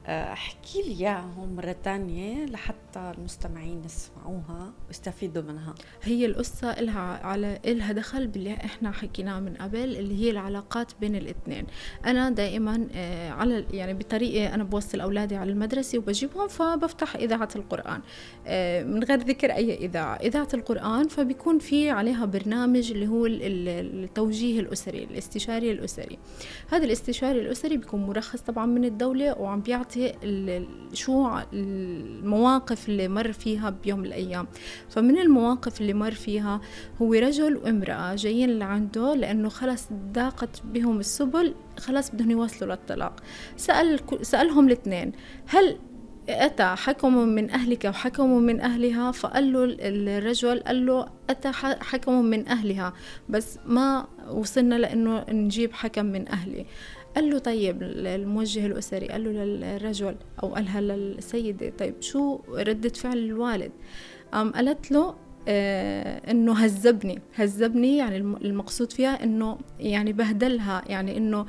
أحكي 0.11 0.81
لي 0.81 0.99
إياهم 0.99 1.55
مرة 1.55 1.75
تانية 1.83 2.45
لحتى 2.45 3.11
المستمعين 3.17 3.81
يسمعوها 3.85 4.73
ويستفيدوا 4.87 5.43
منها. 5.43 5.75
هي 6.03 6.25
القصة 6.25 6.71
إلها 6.71 7.25
على 7.25 7.59
إلها 7.65 7.91
دخل 7.91 8.27
باللي 8.27 8.53
إحنا 8.53 8.91
حكيناه 8.91 9.39
من 9.39 9.55
قبل 9.55 9.77
اللي 9.97 10.23
هي 10.23 10.31
العلاقات 10.31 10.91
بين 11.01 11.15
الاثنين 11.15 11.67
أنا 12.05 12.29
دائما 12.29 12.87
آه، 12.95 13.29
على 13.29 13.65
يعني 13.71 13.93
بطريقة 13.93 14.53
أنا 14.55 14.63
بوصل 14.63 15.01
أولادي 15.01 15.35
على 15.35 15.51
المدرسة 15.51 15.97
وبجيبهم 15.97 16.47
فبفتح 16.47 17.15
إذاعة 17.15 17.49
القرآن. 17.55 18.01
آه، 18.47 18.83
من 18.83 19.03
غير 19.03 19.19
ذكر 19.19 19.51
أي 19.51 19.75
إذاعة. 19.75 20.15
إذاعة 20.15 20.47
القرآن 20.53 21.07
فبيكون 21.07 21.59
في 21.59 21.89
عليها 21.89 22.25
برنامج 22.25 22.91
اللي 22.91 23.07
هو 23.07 23.25
التوجيه 23.25 24.59
الأسري 24.59 25.03
الاستشاري 25.03 25.71
الأسري. 25.71 26.19
هذا 26.71 26.85
الاستشاري 26.85 27.41
الأسري 27.41 27.77
بيكون 27.77 28.03
مرخص 28.03 28.41
طبعا 28.41 28.65
من 28.65 28.85
الدولة 28.85 29.39
وعم 29.39 29.61
بيعطي 29.61 30.00
شو 30.93 31.29
المواقف 31.53 32.89
اللي 32.89 33.07
مر 33.07 33.31
فيها 33.31 33.69
بيوم 33.69 33.99
من 33.99 34.05
الأيام. 34.05 34.47
فمن 34.89 35.17
المواقف 35.17 35.81
اللي 35.81 35.93
مر 35.93 36.11
فيها 36.11 36.61
هو 37.01 37.13
رجل 37.13 37.57
وامرأة 37.57 38.15
جايين 38.15 38.59
لعنده 38.59 39.13
لأنه 39.13 39.49
خلص 39.49 39.87
ضاقت 40.13 40.61
بهم 40.65 40.99
السبل 40.99 41.53
خلص 41.77 42.09
بدهم 42.09 42.31
يوصلوا 42.31 42.71
للطلاق. 42.75 43.19
سأل 43.57 43.99
سألهم 44.21 44.67
الاثنين 44.67 45.11
هل 45.47 45.77
أتى 46.29 46.63
حكم 46.63 47.17
من 47.17 47.51
أهلك 47.51 47.85
وحكم 47.85 48.37
من 48.37 48.61
أهلها؟ 48.61 49.11
فقال 49.11 49.53
له 49.53 49.77
الرجل 49.79 50.59
قال 50.59 50.85
له 50.85 51.05
أتى 51.29 51.51
حكم 51.81 52.25
من 52.25 52.47
أهلها 52.47 52.93
بس 53.29 53.59
ما 53.65 54.07
وصلنا 54.29 54.75
لأنه 54.75 55.25
نجيب 55.29 55.73
حكم 55.73 56.05
من 56.05 56.27
أهلي. 56.27 56.65
قال 57.15 57.29
له 57.29 57.37
طيب 57.39 57.83
الموجه 57.83 58.65
الأسري 58.65 59.07
قال 59.07 59.23
له 59.23 59.43
للرجل 59.43 60.15
أو 60.43 60.55
قالها 60.55 60.81
للسيدة 60.81 61.69
طيب 61.69 62.01
شو 62.01 62.39
ردة 62.49 62.89
فعل 62.89 63.17
الوالد؟ 63.17 63.71
قام 64.31 64.51
قالت 64.51 64.91
له 64.91 65.15
آه 65.47 66.31
إنه 66.31 66.53
هذبني 66.53 67.19
هذبني 67.35 67.97
يعني 67.97 68.17
المقصود 68.17 68.91
فيها 68.91 69.23
إنه 69.23 69.57
يعني 69.79 70.13
بهدلها 70.13 70.81
يعني 70.87 71.17
إنه 71.17 71.45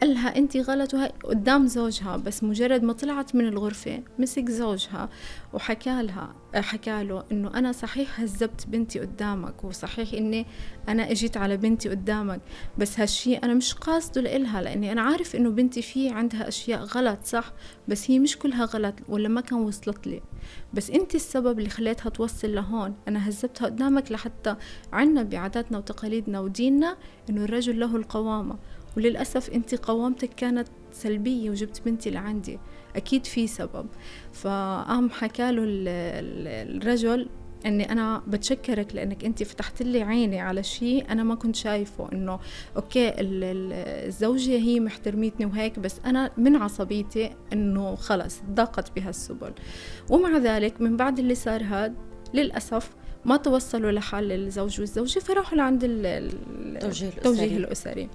قالها 0.00 0.36
انت 0.36 0.56
غلط 0.56 0.94
وهي 0.94 1.12
قدام 1.24 1.66
زوجها 1.66 2.16
بس 2.16 2.44
مجرد 2.44 2.82
ما 2.82 2.92
طلعت 2.92 3.34
من 3.34 3.48
الغرفة 3.48 4.02
مسك 4.18 4.50
زوجها 4.50 5.08
وحكى 5.52 6.02
لها 6.02 6.34
حكى 6.54 7.04
له 7.04 7.24
إنه 7.32 7.48
أنا 7.58 7.72
صحيح 7.72 8.20
هذبت 8.20 8.66
بنتي 8.66 9.00
قدامك 9.00 9.64
وصحيح 9.64 10.12
إني 10.12 10.46
أنا 10.88 11.10
إجيت 11.10 11.36
على 11.36 11.56
بنتي 11.56 11.88
قدامك 11.88 12.40
بس 12.78 13.00
هالشي 13.00 13.36
أنا 13.36 13.54
مش 13.54 13.74
قاصده 13.74 14.20
لإلها 14.20 14.62
لإني 14.62 14.92
أنا 14.92 15.02
عارف 15.02 15.36
إنه 15.36 15.50
بنتي 15.50 15.82
في 15.82 16.08
عندها 16.08 16.48
أشياء 16.48 16.84
غلط 16.84 17.18
صح؟ 17.24 17.52
بس 17.88 18.10
هي 18.10 18.18
مش 18.18 18.38
كلها 18.38 18.64
غلط 18.64 18.94
ولا 19.08 19.28
ما 19.28 19.40
كان 19.40 19.58
وصلت 19.58 20.06
لي. 20.06 20.22
بس 20.74 20.90
انت 20.90 21.14
السبب 21.14 21.58
اللي 21.58 21.70
خليتها 21.70 22.10
توصل 22.10 22.54
لهون 22.54 22.94
أنا 23.08 23.28
هذبتها 23.28 23.64
قدامك 23.66 24.12
لحتى 24.12 24.56
عنا 24.92 25.22
بعاداتنا 25.22 25.78
وتقاليدنا 25.78 26.40
وديننا 26.40 26.96
إنه 27.30 27.44
الرجل 27.44 27.80
له 27.80 27.96
القوامة. 27.96 28.58
وللأسف 28.96 29.50
أنت 29.50 29.74
قوامتك 29.74 30.30
كانت 30.34 30.68
سلبية 30.92 31.50
وجبت 31.50 31.82
بنتي 31.84 32.10
لعندي 32.10 32.58
أكيد 32.96 33.26
في 33.26 33.46
سبب. 33.46 33.86
فقام 34.32 35.10
حكى 35.10 35.52
له 35.52 35.62
الرجل 35.66 37.28
إني 37.66 37.92
أنا 37.92 38.22
بتشكرك 38.26 38.94
لأنك 38.94 39.24
أنت 39.24 39.42
فتحت 39.42 39.82
لي 39.82 40.02
عيني 40.02 40.40
على 40.40 40.62
شيء 40.62 41.12
أنا 41.12 41.22
ما 41.22 41.34
كنت 41.34 41.56
شايفه 41.56 42.12
إنه 42.12 42.38
okay 42.76 43.12
الزوجة 43.18 44.58
هي 44.58 44.80
محترميتني 44.80 45.46
وهيك 45.46 45.78
بس 45.78 46.00
أنا 46.06 46.30
من 46.36 46.56
عصبيتي 46.56 47.30
إنه 47.52 47.94
خلص 47.94 48.40
ضاقت 48.50 48.96
بها 48.96 49.10
السبل 49.10 49.52
ومع 50.10 50.38
ذلك 50.38 50.80
من 50.80 50.96
بعد 50.96 51.18
اللي 51.18 51.34
صار 51.34 51.62
هاد 51.62 51.94
للأسف 52.34 52.90
ما 53.24 53.36
توصلوا 53.36 53.90
لحل 53.90 54.32
الزوج 54.32 54.80
والزوجة 54.80 55.18
فراحوا 55.18 55.58
لعند 55.58 55.80
التوجيه 55.84 57.08
الأسري, 57.08 57.56
الأسري. 57.56 58.08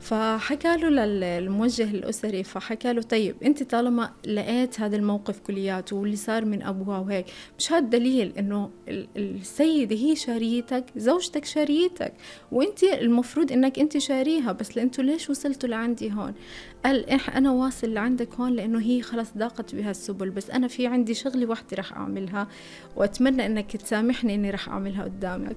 فحكى 0.00 0.76
له 0.76 0.88
للموجه 0.88 1.84
الأسري 1.84 2.44
فحكى 2.44 2.92
له 2.92 3.02
طيب 3.02 3.36
أنت 3.42 3.62
طالما 3.62 4.10
لقيت 4.26 4.80
هذا 4.80 4.96
الموقف 4.96 5.40
كلياته 5.40 5.96
واللي 5.96 6.16
صار 6.16 6.44
من 6.44 6.62
أبوها 6.62 6.98
وهيك 6.98 7.26
مش 7.58 7.72
هذا 7.72 7.86
دليل 7.86 8.32
إنه 8.38 8.70
السيدة 9.16 9.96
هي 9.96 10.16
شاريتك 10.16 10.84
زوجتك 10.96 11.44
شاريتك 11.44 12.12
وأنت 12.52 12.82
المفروض 12.82 13.52
إنك 13.52 13.78
أنت 13.78 13.98
شاريها 13.98 14.52
بس 14.52 14.76
لأنتوا 14.76 15.04
ليش 15.04 15.30
وصلتوا 15.30 15.68
لعندي 15.68 16.12
هون 16.12 16.34
قال 16.84 17.10
أنا 17.10 17.50
واصل 17.50 17.94
لعندك 17.94 18.34
هون 18.34 18.52
لأنه 18.52 18.80
هي 18.80 19.02
خلص 19.02 19.28
ضاقت 19.38 19.74
بها 19.74 19.90
السبل 19.90 20.30
بس 20.30 20.50
أنا 20.50 20.68
في 20.68 20.86
عندي 20.86 21.14
شغلة 21.14 21.46
واحدة 21.46 21.76
رح 21.76 21.92
أعملها 21.92 22.48
وأتمنى 22.96 23.46
إنك 23.46 23.76
تسامحني 23.76 24.34
إني 24.34 24.50
رح 24.50 24.68
أعملها 24.68 25.04
قدامك. 25.04 25.56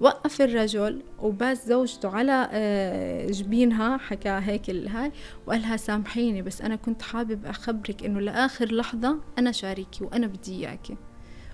وقف 0.00 0.42
الرجل 0.42 1.02
وباس 1.18 1.68
زوجته 1.68 2.08
على 2.08 2.48
آه، 2.52 3.26
جبينها 3.26 3.96
حكى 3.96 4.28
هيك 4.28 4.70
الهاي 4.70 5.12
وقالها 5.46 5.76
سامحيني 5.76 6.42
بس 6.42 6.62
أنا 6.62 6.76
كنت 6.76 7.02
حابب 7.02 7.46
أخبرك 7.46 8.04
إنه 8.04 8.20
لآخر 8.20 8.74
لحظة 8.74 9.18
أنا 9.38 9.52
شاريكي 9.52 10.04
وأنا 10.04 10.26
بدي 10.26 10.66
إياكي. 10.66 10.96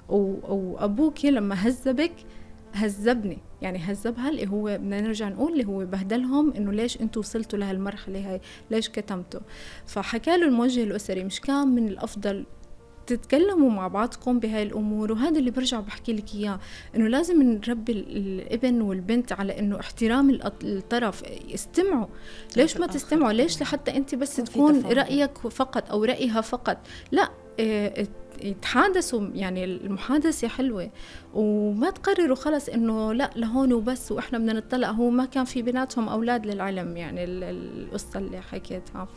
وأبوك 0.08 1.24
لما 1.24 1.54
هذبك 1.54 2.12
هذبني 2.72 3.38
يعني 3.62 3.78
هذبها 3.78 4.28
اللي 4.28 4.48
هو 4.48 4.64
بدنا 4.64 5.00
نرجع 5.00 5.28
نقول 5.28 5.52
اللي 5.52 5.64
هو 5.64 5.84
بهدلهم 5.84 6.52
إنه 6.52 6.72
ليش 6.72 7.00
أنتم 7.00 7.20
وصلتوا 7.20 7.58
لهالمرحلة 7.58 8.30
هاي؟ 8.30 8.40
ليش 8.70 8.88
كتمتوا؟ 8.88 9.40
فحكى 9.86 10.36
له 10.36 10.46
الموجه 10.46 10.82
الأسري 10.82 11.24
مش 11.24 11.40
كان 11.40 11.68
من 11.68 11.88
الأفضل 11.88 12.44
تتكلموا 13.06 13.70
مع 13.70 13.88
بعضكم 13.88 14.38
بهاي 14.38 14.62
الأمور 14.62 15.12
وهذا 15.12 15.38
اللي 15.38 15.50
برجع 15.50 15.80
بحكي 15.80 16.12
لك 16.12 16.34
إياه. 16.34 16.60
إنه 16.96 17.08
لازم 17.08 17.42
نربي 17.42 17.92
الابن 17.92 18.80
والبنت 18.80 19.32
على 19.32 19.58
إنه 19.58 19.80
احترام 19.80 20.40
الطرف. 20.64 21.24
استمعوا. 21.54 22.06
ليش 22.56 22.76
ما 22.76 22.86
تستمعوا؟ 22.86 23.32
ليش 23.32 23.62
لحتى 23.62 23.96
أنت 23.96 24.14
بس 24.14 24.36
تكون 24.36 24.82
رأيك 24.86 25.38
فقط 25.38 25.90
أو 25.90 26.04
رأيها 26.04 26.40
فقط؟ 26.40 26.78
لا. 27.12 27.28
يتحادثوا 28.42 29.28
يعني 29.34 29.64
المحادثة 29.64 30.48
حلوة 30.48 30.90
وما 31.34 31.90
تقرروا 31.90 32.36
خلص 32.36 32.68
إنه 32.68 33.12
لا 33.12 33.30
لهون 33.36 33.72
وبس 33.72 34.12
وإحنا 34.12 34.38
بدنا 34.38 34.52
نطلع. 34.52 34.90
هو 34.90 35.10
ما 35.10 35.24
كان 35.24 35.44
في 35.44 35.62
بيناتهم 35.62 36.08
أولاد 36.08 36.46
للعلم 36.46 36.96
يعني 36.96 37.24
القصة 37.24 38.18
اللي 38.18 38.40
حكيتها. 38.40 39.08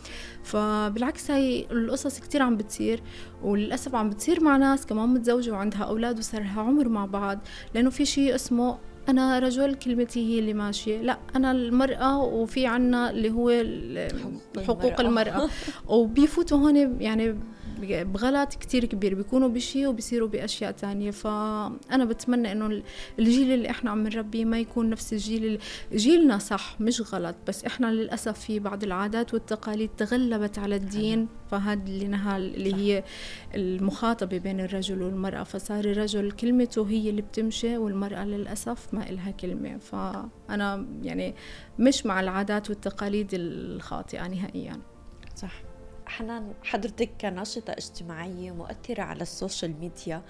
فبالعكس 0.43 1.31
هاي 1.31 1.67
القصص 1.71 2.19
كتير 2.19 2.41
عم 2.41 2.57
بتصير 2.57 3.01
وللأسف 3.43 3.95
عم 3.95 4.09
بتصير 4.09 4.43
مع 4.43 4.57
ناس 4.57 4.85
كمان 4.85 5.09
متزوجة 5.09 5.51
وعندها 5.51 5.83
أولاد 5.83 6.19
وصار 6.19 6.41
لها 6.41 6.62
عمر 6.62 6.89
مع 6.89 7.05
بعض 7.05 7.39
لأنه 7.75 7.89
في 7.89 8.05
شيء 8.05 8.35
اسمه 8.35 8.77
أنا 9.09 9.39
رجل 9.39 9.75
كلمتي 9.75 10.33
هي 10.33 10.39
اللي 10.39 10.53
ماشية. 10.53 11.01
لا 11.01 11.19
أنا 11.35 11.51
المرأة 11.51 12.23
وفي 12.23 12.67
عنا 12.67 13.09
اللي 13.09 13.31
هو 13.31 13.50
حقوق 14.67 15.00
المرأة. 15.00 15.50
وبيفوتوا 15.88 16.57
هون 16.57 17.01
يعني 17.01 17.39
بغلط 17.83 18.53
كتير 18.53 18.85
كبير 18.85 19.15
بيكونوا 19.15 19.47
بشيء 19.47 19.87
وبيصيروا 19.87 20.27
بأشياء 20.27 20.71
تانية. 20.71 21.11
فأنا 21.11 22.05
بتمنى 22.05 22.51
إنه 22.51 22.83
الجيل 23.19 23.51
اللي 23.51 23.69
إحنا 23.69 23.91
عم 23.91 24.03
نربيه 24.03 24.45
ما 24.45 24.59
يكون 24.59 24.89
نفس 24.89 25.13
الجيل 25.13 25.59
جيلنا 25.93 26.37
صح 26.37 26.75
مش 26.79 27.13
غلط. 27.13 27.35
بس 27.47 27.65
إحنا 27.65 27.87
للأسف 27.91 28.39
في 28.39 28.59
بعض 28.59 28.83
العادات 28.83 29.33
والتقاليد 29.33 29.89
تغلبت 29.97 30.59
على 30.59 30.75
الدين. 30.75 31.27
فهذا 31.51 31.83
اللي 31.83 32.07
نهال 32.07 32.55
اللي 32.55 32.75
هي 32.75 33.03
المخاطبة 33.55 34.37
بين 34.37 34.59
الرجل 34.59 35.01
والمرأة. 35.01 35.43
فصار 35.43 35.85
الرجل 35.85 36.31
كلمته 36.31 36.89
هي 36.89 37.09
اللي 37.09 37.21
بتمشي 37.21 37.77
والمرأة 37.77 38.25
للأسف 38.25 38.93
ما 38.93 39.09
إلها 39.09 39.31
كلمة. 39.31 39.77
فأنا 39.77 40.85
يعني 41.03 41.35
مش 41.79 42.05
مع 42.05 42.19
العادات 42.19 42.69
والتقاليد 42.69 43.29
الخاطئة 43.33 44.27
نهائيا. 44.27 44.79
صح. 45.35 45.73
حنان 46.05 46.53
حضرتك 46.63 47.10
كناشطة 47.22 47.72
اجتماعية 47.72 48.51
مؤثرة 48.51 49.01
على 49.03 49.22
السوشيال 49.22 49.79
ميديا 49.79 50.22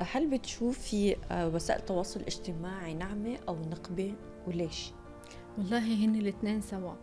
هل 0.00 0.30
بتشوفي 0.30 1.16
آه، 1.30 1.48
وسائل 1.48 1.80
التواصل 1.80 2.20
الاجتماعي 2.20 2.94
نعمة 2.94 3.38
أو 3.48 3.56
نقبة 3.56 4.14
وليش؟ 4.46 4.92
والله 5.58 6.04
هن 6.04 6.14
الاثنين 6.14 6.60
سوا 6.60 6.94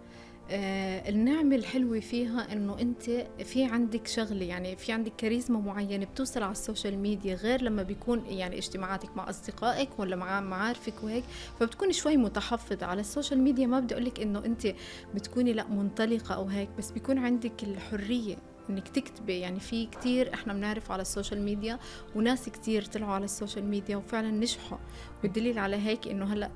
النعمة 0.50 1.56
الحلوة 1.56 2.00
فيها 2.00 2.54
إنه 2.54 2.80
أنت 2.80 3.04
في 3.44 3.66
عندك 3.66 4.08
شغلة 4.08 4.46
يعني 4.46 4.76
في 4.76 4.92
عندك 4.92 5.12
كاريزما 5.18 5.60
معينة 5.60 6.06
بتوصل 6.06 6.44
على 6.44 6.52
ال 6.52 6.58
social 6.58 6.98
media 7.00 7.36
غير 7.36 7.62
لما 7.62 7.84
بيكون 7.84 8.26
يعني 8.26 8.58
اجتماعاتك 8.58 9.18
مع 9.18 9.30
أصدقائك 9.30 9.90
ولا 10.00 10.16
مع 10.16 10.42
معارفك 10.42 11.04
وهيك 11.04 11.24
فبتكوني 11.60 11.94
شوي 11.94 12.18
متحفظة. 12.18 12.86
على 12.86 13.02
ال 13.02 13.07
social 13.07 13.40
media 13.40 13.68
ما 13.68 13.80
بدي 13.80 13.94
أقول 13.94 14.06
لك 14.06 14.20
إنه 14.20 14.46
أنت 14.46 14.68
بتكوني 15.16 15.54
لا 15.54 15.68
منطلقة 15.68 16.36
أو 16.36 16.46
هيك 16.46 16.70
بس 16.78 16.92
بيكون 16.92 17.18
عندك 17.18 17.64
الحرية 17.64 18.36
إنك 18.70 18.88
تكتبي. 18.88 19.40
يعني 19.40 19.60
في 19.60 19.86
كتير 19.86 20.34
إحنا 20.34 20.54
بنعرف 20.54 20.92
على 20.92 21.02
ال 21.02 21.08
social 21.08 21.42
media 21.42 21.80
وناس 22.16 22.50
كتير 22.50 22.86
طلعوا 22.86 23.14
على 23.14 23.26
ال 23.26 23.32
social 23.32 23.66
media 23.66 23.98
وفعلا 23.98 24.32
نجحوا. 24.32 24.78
والدليل 25.24 25.60
على 25.60 25.76
هيك 25.76 26.08
إنه 26.08 26.34
هلأ 26.34 26.52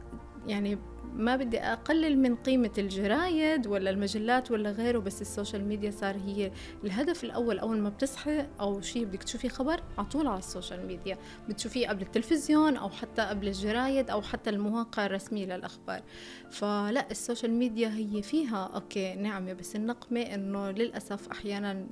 يعني 0.47 0.77
ما 1.15 1.35
بدي 1.35 1.59
أقلل 1.59 2.19
من 2.19 2.35
قيمة 2.35 2.71
الجرايد 2.77 3.67
ولا 3.67 3.89
المجلات 3.89 4.51
ولا 4.51 4.71
غيره 4.71 4.99
بس 4.99 5.21
ال 5.21 5.28
social 5.28 5.65
media 5.65 5.91
صار 5.91 6.15
هي 6.17 6.51
الهدف 6.83 7.23
الأول. 7.23 7.59
أول 7.59 7.77
ما 7.77 7.89
بتصحي 7.89 8.47
أو 8.59 8.81
شيء 8.81 9.05
بدك 9.05 9.23
تشوفي 9.23 9.49
خبر 9.49 9.83
على 9.97 10.07
طول 10.07 10.27
على 10.27 10.39
ال 10.39 10.46
social 10.46 10.87
media. 10.87 11.17
بتشوفيه 11.49 11.87
قبل 11.87 12.01
التلفزيون 12.01 12.77
أو 12.77 12.89
حتى 12.89 13.21
قبل 13.21 13.47
الجرايد 13.47 14.09
أو 14.09 14.21
حتى 14.21 14.49
المواقع 14.49 15.05
الرسمية 15.05 15.45
للأخبار. 15.45 16.01
فلا 16.51 17.11
ال 17.11 17.17
social 17.17 17.51
media 17.51 17.89
هي 17.89 18.21
فيها 18.21 18.71
okay 18.75 19.15
نعمة 19.15 19.53
بس 19.53 19.75
النقمة 19.75 20.21
إنه 20.21 20.71
للأسف 20.71 21.29
أحيانا 21.29 21.85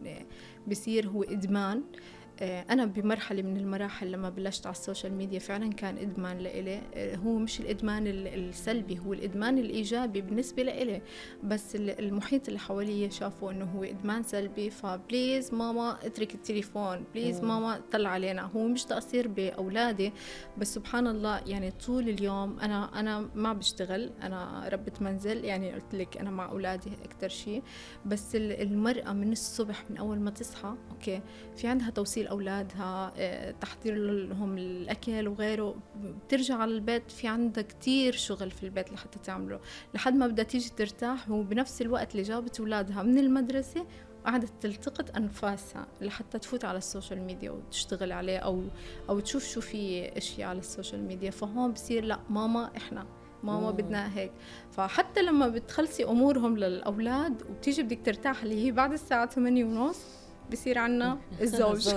بصير 0.68 1.08
هو 1.08 1.24
إدمان. 1.24 1.78
آه، 1.78 2.19
أنا 2.42 2.86
بمرحلة 2.86 3.42
من 3.42 3.58
المراحل 3.58 4.12
لما 4.12 4.30
بلشت 4.30 4.66
على 4.66 4.76
ال 4.76 4.81
social 4.81 5.14
media 5.14 5.40
فعلا 5.40 5.74
كان 5.74 5.98
إدمان 5.98 6.38
لإلي. 6.38 6.82
آه، 6.94 7.16
هو 7.16 7.38
مش 7.38 7.60
الإدمان 7.60 8.08
السلبي 8.08 9.00
هو 9.00 9.14
الإدمان 9.14 9.58
الإيجابي 9.58 10.22
بالنسبة 10.22 10.64
لإلي. 10.64 11.02
بس 11.44 11.76
المحيط 11.76 12.48
اللي 12.48 12.60
حوالي 12.60 13.12
شافوا 13.12 13.52
إنه 13.52 13.66
هو 13.66 13.84
إدمان 13.84 14.24
سلبي 14.24 14.70
ف 14.70 14.82
please 14.82 15.54
ماما 15.54 16.06
اترك 16.06 16.36
التليفون 16.36 17.04
please 17.14 17.42
ماما 17.42 17.82
طلع 17.92 18.10
علينا. 18.10 18.42
هو 18.42 18.68
مش 18.68 18.84
تقصير 18.86 19.28
بأولادي 19.28 20.14
بس 20.58 20.74
سبحان 20.74 21.08
الله 21.08 21.42
يعني 21.48 21.72
طول 21.72 22.10
اليوم 22.10 22.60
أنا 22.60 23.00
أنا 23.00 23.30
ما 23.36 23.54
بشتغل 23.54 24.10
أنا 24.22 24.70
ربة 24.74 24.94
منزل. 25.02 25.46
يعني 25.46 25.74
قلت 25.74 25.96
لك 25.96 26.18
أنا 26.18 26.32
مع 26.32 26.50
أولادي 26.52 26.92
أكثر 27.04 27.30
شيء 27.30 27.64
بس 28.06 28.36
المرأة 28.36 29.14
من 29.14 29.32
الصبح 29.32 29.84
من 29.90 29.98
أول 29.98 30.20
ما 30.20 30.32
تصحى 30.32 30.76
okay 30.92 31.22
في 31.56 31.68
عندها 31.68 31.90
توصيل 31.90 32.29
أولادها 32.30 33.14
آه، 33.18 33.52
تحضير 33.52 33.96
لهم 33.96 34.58
الأكل 34.58 35.28
وغيره. 35.28 35.76
بترجع 35.96 36.56
على 36.56 36.72
البيت 36.72 37.12
في 37.12 37.28
عندها 37.28 37.64
كتير 37.64 38.14
شغل 38.14 38.52
في 38.52 38.64
البيت 38.64 38.92
لحتى 38.94 39.20
تعمله. 39.20 39.60
لحد 39.94 40.14
ما 40.16 40.28
بدها 40.28 40.46
تيجي 40.46 40.70
ترتاح 40.70 41.30
وبنفس 41.32 41.82
الوقت 41.82 42.12
اللي 42.12 42.24
جابت 42.24 42.60
أولادها 42.60 43.04
من 43.04 43.18
المدرسة 43.18 43.86
قعدت 44.26 44.52
تلتقط 44.62 45.16
أنفاسها 45.18 45.88
لحتى 46.02 46.40
تفوت 46.40 46.66
على 46.66 46.78
ال 46.78 46.84
social 46.84 47.22
media 47.22 47.52
وتشتغل 47.52 48.12
عليه 48.12 48.38
أو 48.38 48.64
أو 49.10 49.20
تشوف 49.20 49.46
شو 49.48 49.62
في 49.62 50.10
أشياء 50.18 50.50
على 50.50 50.60
ال 50.60 50.66
social 50.66 51.04
media. 51.04 51.32
فهون 51.32 51.72
بصير 51.72 52.04
لا 52.04 52.20
ماما 52.30 52.72
إحنا 52.78 53.06
ماما 53.44 53.72
بدنا 53.72 54.18
هيك. 54.18 54.32
فحتى 54.72 55.22
لما 55.22 55.48
بتخلصي 55.48 56.06
أمورهم 56.06 56.58
للأولاد 56.58 57.44
وبتيجي 57.50 57.84
بدك 57.84 58.00
ترتاح 58.06 58.44
اللي 58.44 58.66
هي 58.66 58.72
بعد 58.72 58.94
الساعة 58.94 59.26
8 59.26 59.66
ونص 59.66 60.19
بصير 60.52 60.78
عنا 60.78 61.18
الزوج. 61.42 61.90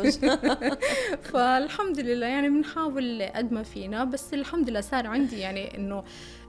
فالحمد 1.32 2.00
لله 2.00 2.26
يعني 2.26 2.48
بنحاول 2.48 3.22
قد 3.34 3.52
ما 3.52 3.62
فينا 3.62 4.04
بس 4.04 4.34
الحمد 4.34 4.70
لله 4.70 4.80
صار 4.80 5.06
عندي 5.06 5.38
يعني 5.38 5.76
إنه 5.76 6.04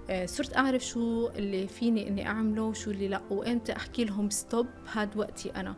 آه، 0.10 0.26
صرت 0.26 0.58
أعرف 0.58 0.86
شو 0.86 1.28
اللي 1.28 1.68
فيني 1.68 2.08
إني 2.08 2.28
أعمله 2.28 2.64
وشو 2.64 2.92
اللي 2.92 3.08
لأ 3.08 3.22
وإمتى 3.30 3.72
أحكي 3.76 4.04
لهم 4.06 4.30
stop 4.30 4.68
هاد 4.94 5.18
وقتي 5.18 5.52
أنا. 5.56 5.76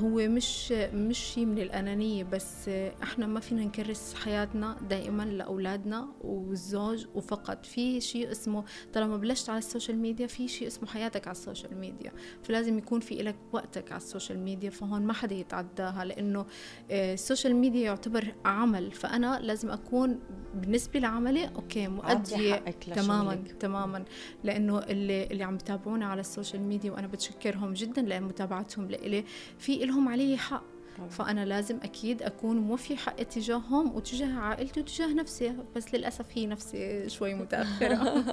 هو 0.00 0.28
مش 0.28 0.72
مش 0.72 1.18
شيء 1.18 1.44
من 1.46 1.58
الأنانية 1.58 2.24
بس 2.24 2.68
إحنا 3.02 3.26
ما 3.26 3.40
فينا 3.40 3.64
نكرس 3.64 4.14
حياتنا 4.14 4.76
دائما 4.90 5.22
لأولادنا 5.22 6.08
والزوج 6.20 7.06
وفقط 7.14 7.66
في 7.66 8.00
شيء 8.00 8.30
اسمه 8.30 8.64
طالما 8.92 9.16
بلشت 9.16 9.50
على 9.50 9.58
ال 9.58 9.64
social 9.64 9.98
media 9.98 10.26
في 10.26 10.48
شيء 10.48 10.66
اسمه 10.66 10.88
حياتك 10.88 11.26
على 11.28 11.36
ال 11.36 11.42
social 11.42 11.76
media 11.76 12.12
فلازم 12.42 12.78
يكون 12.78 13.00
في 13.00 13.14
لك 13.14 13.36
وقتك 13.52 13.92
على 13.92 14.00
ال 14.00 14.05
social 14.05 14.38
media 14.38 14.70
فهون 14.70 15.02
ما 15.02 15.12
حدا 15.12 15.34
يتعداها 15.34 16.04
لأنه 16.04 16.46
آه، 16.90 17.14
ال 17.14 17.20
social 17.20 17.56
media 17.56 17.80
يعتبر 17.80 18.34
عمل 18.44 18.92
فأنا 18.92 19.38
لازم 19.42 19.70
أكون 19.70 20.18
بالنسبة 20.54 21.00
لعملي 21.00 21.46
okay 21.56 21.88
مؤدية 21.88 22.54
تماما 22.94 23.34
تماما 23.60 24.04
لأنه 24.44 24.78
اللي 24.78 25.24
اللي 25.24 25.44
عم 25.44 25.54
يتابعونا 25.54 26.06
على 26.06 26.20
ال 26.20 26.26
social 26.26 26.62
media 26.62 26.92
وأنا 26.92 27.06
بتشكرهم 27.06 27.72
جدا 27.72 28.02
لمتابعتهم 28.02 28.90
لإلي 28.90 29.24
في 29.58 29.84
لهم 29.90 30.08
علي 30.08 30.36
حق. 30.36 30.62
فأنا 31.10 31.44
لازم 31.44 31.76
أكيد 31.82 32.22
أكون 32.22 32.56
موفي 32.56 32.96
حق 32.96 33.22
تجاههم 33.22 33.94
وتجاه 33.96 34.38
عائلتي 34.38 34.80
وتجاه 34.80 35.14
نفسي 35.14 35.56
بس 35.76 35.94
للأسف 35.94 36.26
هي 36.32 36.46
نفسي 36.46 37.08
شوي 37.08 37.34
متأخرة. 37.34 38.24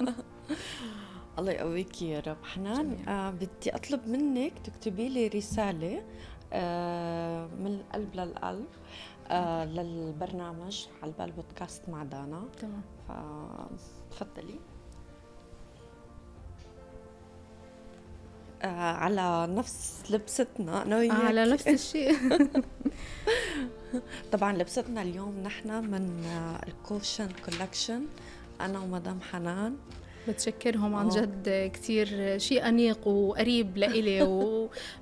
الله 1.38 1.52
يقويك 1.52 2.02
يا 2.02 2.20
رب. 2.20 2.36
حنان 2.44 3.08
آه 3.08 3.30
بدي 3.30 3.74
أطلب 3.74 4.08
منك 4.08 4.52
تكتبي 4.58 5.08
لي 5.08 5.26
رسالة 5.28 6.02
آه 6.52 7.46
من 7.46 7.66
القلب 7.66 8.14
للقلب 8.14 8.66
آه 9.28 9.64
للبرنامج 9.64 10.86
على 11.02 11.12
البال 11.12 11.32
بودكاست 11.32 11.88
مع 11.88 12.04
دانا. 12.04 12.42
تمام. 12.60 12.82
فتفضلي 14.10 14.60
على 18.64 19.46
نفس 19.50 19.94
لبستنا. 20.10 20.82
أنا 20.82 20.96
وياك 20.96 21.12
على 21.12 21.52
نفس 21.52 21.68
الشيء. 21.68 22.16
طبعا 24.32 24.52
لبستنا 24.52 25.02
اليوم 25.02 25.40
نحن 25.44 25.84
من 25.84 26.24
الكوشن 26.68 27.28
collection 27.44 28.02
أنا 28.60 28.78
ومدام 28.78 29.20
حنان. 29.20 29.76
بتشكرهم 30.30 30.94
عن 30.94 31.08
جد 31.08 31.70
كثير 31.74 32.38
شيء 32.38 32.68
أنيق 32.68 33.08
وقريب 33.08 33.76
لإلي 33.76 34.22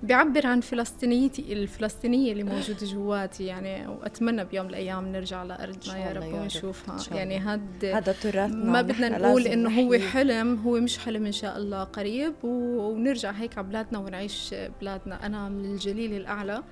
وبيعبر 0.03 0.47
عن 0.47 0.61
فلسطينيتي 0.61 1.53
الفلسطينية 1.53 2.33
اللي 2.33 2.43
موجودة 2.43 2.87
جواتي 2.87 3.45
يعني 3.45 3.89
وأتمنى 3.89 4.45
بيوم 4.45 4.67
من 4.67 4.71
الأيام 4.71 5.13
نرجع 5.13 5.43
لأرضنا 5.43 5.99
يا 5.99 6.13
رب 6.13 6.33
ونشوفها. 6.35 7.17
يعني 7.17 7.39
هاد 7.39 7.85
هذا 7.85 8.13
تراثنا 8.13 8.73
ما 8.73 8.83
بدنا 8.83 9.19
نقول 9.19 9.47
إنه 9.47 9.81
هو 9.81 9.99
حلم 9.99 10.55
هو 10.55 10.81
مش 10.81 10.99
حلم 10.99 11.27
إن 11.27 11.33
شاء 11.33 11.57
الله 11.57 11.85
قريب 11.85 12.35
ونرجع 12.43 13.31
هيك 13.31 13.59
على 13.59 13.67
بلادنا 13.67 13.99
ونعيش 13.99 14.55
بلادنا. 14.81 15.27
أنا 15.27 15.49
من 15.49 15.65
الجليل 15.65 16.13
الأعلى. 16.13 16.47
وأنا 16.47 16.63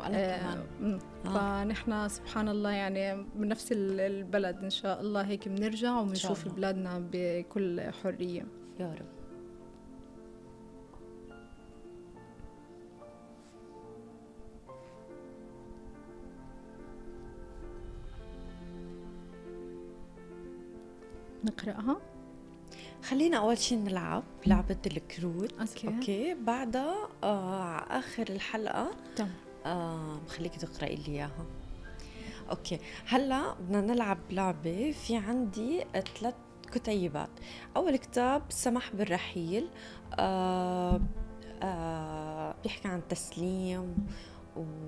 آه 0.00 0.38
كمان 0.38 0.98
آه. 1.26 1.64
فنحن 1.64 2.08
سبحان 2.08 2.48
الله 2.48 2.70
يعني 2.70 3.14
من 3.36 3.48
نفس 3.48 3.68
البلد 3.72 4.56
إن 4.56 4.70
شاء 4.70 5.00
الله 5.00 5.22
هيك 5.22 5.48
بنرجع 5.48 5.98
وبنشوف 6.00 6.48
بلادنا 6.48 7.08
بكل 7.12 7.80
حرية. 8.02 8.46
يا 8.80 8.94
رب. 9.00 9.06
نقرأها؟ 21.44 22.00
خلينا 23.02 23.36
أول 23.36 23.58
شيء 23.58 23.78
نلعب 23.78 24.22
لعبة 24.46 24.76
الكروت. 24.86 25.52
أوكي. 25.60 25.88
okay. 25.88 26.34
بعدها 26.34 27.08
آه 27.24 27.76
آخر 27.78 28.22
الحلقة 28.30 28.90
تمام. 29.16 29.43
آه 29.66 30.18
بخليكي 30.26 30.58
تقرأي 30.58 30.94
لي 30.96 31.08
إياها. 31.08 31.46
okay. 32.50 32.78
هلأ 33.06 33.54
بدنا 33.54 33.80
نلعب 33.80 34.18
لعبة. 34.30 34.92
في 34.92 35.16
عندي 35.16 35.84
ثلاث 35.92 36.34
كتيبات. 36.72 37.30
أول 37.76 37.96
كتاب 37.96 38.42
سمح 38.48 38.90
بالرحيل. 38.94 39.68
آه 40.18 41.00
آه 41.62 42.54
بيحكي 42.62 42.88
عن 42.88 43.02
تسليم 43.08 43.94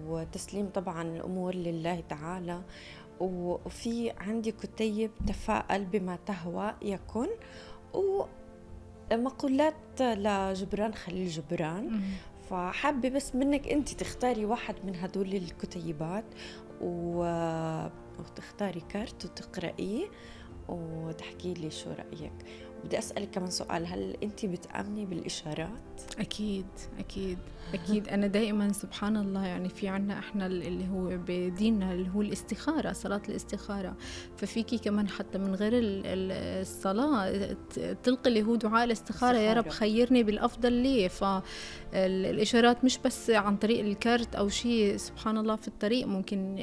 وتسليم 0.06 0.68
طبعا 0.68 1.02
الأمور 1.02 1.54
لله 1.54 2.00
تعالى. 2.08 2.62
وفي 3.20 4.10
عندي 4.10 4.52
كتيب 4.52 5.10
تفاءل 5.26 5.84
بما 5.84 6.18
تهوى 6.26 6.74
يكن 6.82 7.28
ومقولات 9.12 10.00
لجبران 10.00 10.94
خليل 10.94 11.28
جبران. 11.28 12.02
فحابة 12.50 13.08
بس 13.08 13.34
منك 13.34 13.68
أنت 13.68 13.88
تختاري 13.88 14.44
واحد 14.44 14.74
من 14.84 14.96
هدول 14.96 15.34
الكتيبات 15.34 16.24
و... 16.80 17.22
وتختاري 18.18 18.80
كارت 18.80 19.24
وتقرأيه 19.24 20.06
وتحكي 20.68 21.54
لي 21.54 21.70
شو 21.70 21.90
رأيك. 21.90 22.32
بدي 22.86 22.98
أسألك 22.98 23.30
كمان 23.30 23.50
سؤال 23.50 23.86
هل 23.86 24.16
أنت 24.22 24.46
بتأمني 24.46 25.04
بالإشارات؟ 25.06 26.02
أكيد 26.18 26.66
أكيد 26.98 27.38
أكيد. 27.74 28.08
أنا 28.08 28.26
دائما 28.26 28.72
سبحان 28.72 29.16
الله 29.16 29.46
يعني 29.46 29.68
في 29.68 29.88
عنا 29.88 30.18
إحنا 30.18 30.46
اللي 30.46 30.88
هو 30.88 31.18
بديننا 31.28 31.92
اللي 31.92 32.10
هو 32.14 32.22
الاستخارة 32.22 32.92
صلاة 32.92 33.22
الاستخارة. 33.28 33.96
ففيكي 34.36 34.78
كمان 34.78 35.08
حتى 35.08 35.38
من 35.38 35.54
غير 35.54 35.72
الصلاة 35.74 37.56
تلقي 38.02 38.28
اللي 38.28 38.42
هو 38.42 38.54
دعاء 38.54 38.84
الاستخارة 38.84 39.36
يا 39.36 39.52
رب 39.52 39.68
خيرني 39.68 40.22
بالأفضل 40.22 40.72
لي. 40.72 41.08
فالإشارات 41.08 42.84
مش 42.84 42.98
بس 43.04 43.30
عن 43.30 43.56
طريق 43.56 43.80
الكارت 43.80 44.34
أو 44.34 44.48
شيء 44.48 44.96
سبحان 44.96 45.38
الله 45.38 45.56
في 45.56 45.68
الطريق 45.68 46.06
ممكن 46.06 46.56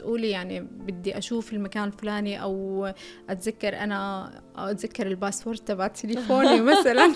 تقولي 0.00 0.30
يعني 0.30 0.60
بدي 0.60 1.18
أشوف 1.18 1.52
المكان 1.52 1.84
الفلاني 1.84 2.42
أو 2.42 2.86
أتذكر 3.30 3.76
أنا 3.76 4.30
أو 4.58 4.64
أتذكر 4.64 5.06
الباسورد 5.06 5.58
تبع 5.58 5.86
تليفوني 5.86 6.60
مثلا. 6.72 7.14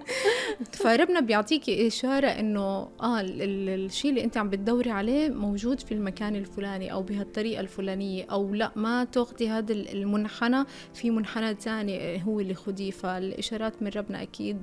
فربنا 0.82 1.20
بيعطيكي 1.20 1.86
إشارة 1.86 2.26
إنه 2.26 2.60
آه 3.02 3.20
الشيء 3.20 4.10
اللي 4.10 4.24
أنت 4.24 4.36
عم 4.36 4.50
بتدوري 4.50 4.90
عليه 4.90 5.28
موجود 5.28 5.80
في 5.80 5.92
المكان 5.92 6.36
الفلاني 6.36 6.92
أو 6.92 7.02
بهالطريقة 7.02 7.60
الفلانية 7.60 8.26
أو 8.30 8.54
لا 8.54 8.72
ما 8.76 9.04
تاخذي 9.04 9.48
هذا 9.48 9.72
المنحنى 9.72 10.64
في 10.94 11.10
منحنى 11.10 11.54
ثاني 11.54 12.24
هو 12.26 12.40
اللي 12.40 12.54
خديه. 12.54 12.90
فالإشارات 12.90 13.82
من 13.82 13.90
ربنا 13.96 14.22
أكيد 14.22 14.60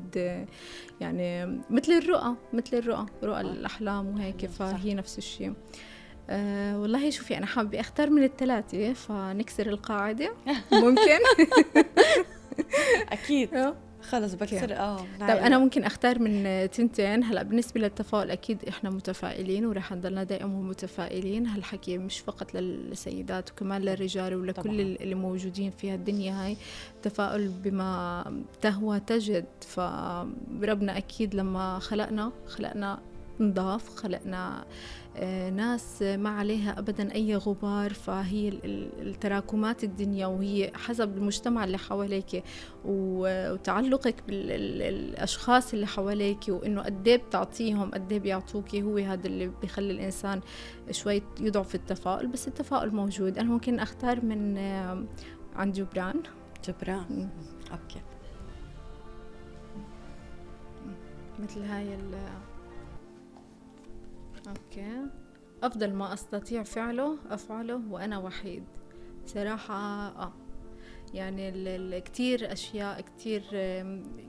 يعني 1.02 1.46
مثل 1.70 1.92
الرؤى 1.92 2.36
مثل 2.54 2.78
الرؤى 2.78 3.06
رؤى 3.24 3.42
الأحلام 3.42 4.08
وهيك 4.08 4.46
فهي 4.46 4.94
نفس 4.94 5.18
الشيء 5.18 5.54
أه 6.30 6.80
والله 6.80 7.10
شوفي 7.10 7.38
أنا 7.38 7.46
حابة 7.46 7.80
أختار 7.80 8.10
من 8.10 8.24
الثلاثة 8.24 8.94
فنكسر 8.94 9.68
القاعدة. 9.68 10.34
ممكن؟ 10.84 11.20
أكيد. 13.12 13.50
خلص 14.10 14.34
بكسر. 14.34 14.76
آه 14.78 14.98
طيب 15.20 15.30
أنا 15.30 15.58
ممكن 15.58 15.84
أختار 15.84 16.20
من 16.20 16.70
تنتين. 16.72 17.24
هلا 17.24 17.44
بالنسبة 17.44 17.82
للتفاؤل 17.82 18.32
أكيد 18.32 18.58
إحنا 18.70 18.90
متفائلين 18.90 19.66
ورح 19.66 19.92
نضلنا 19.92 20.24
دائما 20.24 20.62
متفائلين. 20.62 21.48
هالحكي 21.48 21.98
مش 21.98 22.20
فقط 22.20 22.54
للسيدات 22.56 23.52
وكمان 23.52 23.82
للرجال 23.82 24.36
ولكل 24.36 24.62
طبعا. 24.64 24.76
اللي 24.76 25.16
موجودين 25.16 25.72
في 25.72 25.92
هالدنيا 25.92 26.46
هاي. 26.46 26.58
تفاؤل 27.04 27.48
بما 27.48 28.24
تهوى 28.62 29.00
تجد. 29.00 29.46
فربنا 29.62 30.98
أكيد 30.98 31.36
لما 31.36 31.80
خلقنا 31.80 32.32
خلقنا 32.48 33.00
نضاف 33.44 33.90
خلقنا 33.90 34.66
آه، 35.18 35.50
ناس 35.50 36.02
ما 36.02 36.30
عليها 36.30 36.80
ابدا 36.80 37.16
أي 37.16 37.36
غبار 37.36 37.94
فهي 37.94 38.50
التراكمات 39.00 39.84
الدنيا 39.84 40.28
وهي 40.28 40.72
حسب 40.76 41.18
المجتمع 41.18 41.64
اللي 41.64 41.78
حواليك 41.78 42.44
وتعلقك 42.86 44.16
بالاشخاص 44.28 45.74
اللي 45.74 45.88
حواليك 45.88 46.40
وإنه 46.50 46.82
قد 46.82 47.08
إيه 47.08 47.18
بتعطيهم 47.18 47.92
قد 47.92 48.12
إيه 48.12 48.20
بيعطوكي 48.20 48.84
هو 48.84 48.98
هذا 48.98 49.28
اللي 49.28 49.52
بيخلي 49.62 49.92
الإنسان 49.92 50.42
شوي 50.92 51.22
يضعف 51.40 51.76
التفاؤل 51.76 52.28
بس 52.28 52.48
التفاؤل 52.48 52.96
موجود. 52.96 53.38
أنا 53.38 53.50
ممكن 53.50 53.80
أختار 53.80 54.26
من 54.26 54.58
آه، 54.58 55.04
عن 55.56 55.72
جبران. 55.72 56.24
جبران. 56.68 57.30
أوكي. 57.72 58.02
مثل 61.40 61.64
هاي 61.64 61.94
أوكي. 64.48 65.06
أفضل 65.64 65.94
ما 65.94 66.14
أستطيع 66.14 66.64
فعله 66.64 67.18
أفعله 67.30 67.82
وأنا 67.90 68.18
وحيد. 68.18 68.64
صراحة 69.26 69.76
آه. 70.08 70.34
يعني 71.14 72.02
كتير 72.02 72.52
أشياء 72.52 73.02
كتير 73.02 73.42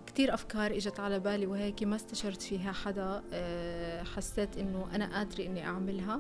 كتير 0.07 0.35
أفكار 0.35 0.71
إجت 0.77 1.01
على 1.01 1.21
بالي 1.21 1.47
وهيك 1.47 1.83
ما 1.83 1.97
استشرت 1.97 2.43
فيها 2.43 2.73
حدا 2.73 3.23
آه، 3.33 4.03
حسيت 4.03 4.59
إنه 4.59 4.89
أنا 4.95 5.17
قادرة 5.19 5.47
إني 5.47 5.67
أعملها. 5.67 6.19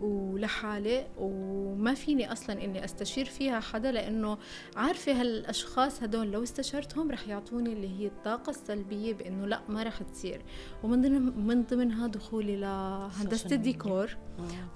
ولحالي 0.00 1.06
وما 1.18 1.94
فيني 1.94 2.32
أصلا 2.32 2.64
إني 2.64 2.84
أستشير 2.84 3.24
فيها 3.24 3.60
حدا 3.60 3.92
لأنه 3.92 4.38
عارفة 4.76 5.20
هالأشخاص 5.20 6.02
هدول 6.02 6.30
لو 6.30 6.42
استشرتهم 6.42 7.10
رح 7.10 7.28
يعطوني 7.28 7.72
اللي 7.72 8.00
هي 8.00 8.06
الطاقة 8.06 8.50
السلبية 8.50 9.14
بإنه 9.14 9.46
لأ 9.46 9.60
ما 9.68 9.82
رح 9.82 10.02
تصير. 10.02 10.42
ومن 10.82 11.02
ضمن 11.02 11.46
من 11.46 11.62
ضمنها 11.62 12.06
دخولي 12.06 12.56
لهندسه 12.56 13.54
الديكور. 13.54 14.16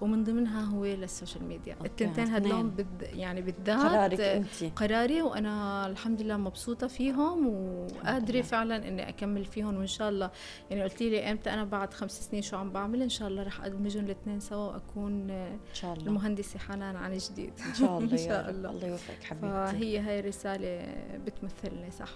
ومن 0.01 0.25
ضمنها 0.25 0.65
هو 0.65 0.85
لل 0.85 1.00
social 1.00 1.45
media. 1.45 1.77
التنتين 1.85 2.29
هدول 2.29 2.63
بد 2.63 3.03
يعني 3.03 3.43
بالذات 3.43 3.79
قرارك 3.79 4.21
أنت. 4.21 4.65
قراري 4.77 5.23
وأنا 5.23 5.87
الحمد 5.87 6.23
لله 6.23 6.37
مبسوطة 6.37 6.87
فيهم 6.87 7.47
وقادرة 7.47 8.41
فعلا 8.41 8.89
إني 8.89 9.09
أكمل 9.09 9.45
فيهم. 9.45 9.77
وإن 9.77 9.87
شاء 9.87 10.09
الله 10.09 10.31
يعني 10.71 10.83
قلت 10.83 11.03
لي 11.03 11.31
إمتى 11.31 11.51
أنا 11.51 11.65
بعد 11.65 11.95
خمس 11.95 12.29
سنين 12.29 12.43
شو 12.43 12.57
عم 12.57 12.71
بعمل؟ 12.71 13.03
إن 13.03 13.09
شاء 13.09 13.29
الله 13.29 13.43
رح 13.43 13.65
أدمجهم 13.65 14.05
الاثنين 14.05 14.41
سوا 14.41 14.73
وأكون 14.73 15.12
تكون 15.13 15.31
إن 15.31 15.59
شاء 15.75 15.93
الله. 15.93 16.07
المهندسة 16.07 16.59
حنان 16.59 16.97
عن 16.97 17.17
جديد. 17.17 17.53
إن 17.69 17.75
شاء 17.75 17.99
الله 17.99 18.13
إن 18.13 18.19
شاء 18.19 18.51
الله. 18.51 18.71
الله 18.71 18.87
يوفقك 18.89 19.25
حبيبتي. 19.25 19.49
فهي 19.73 19.99
هاي 19.99 20.21
الرسالة 20.21 20.95
بتمثلني 21.27 21.91
صح؟ 21.91 22.11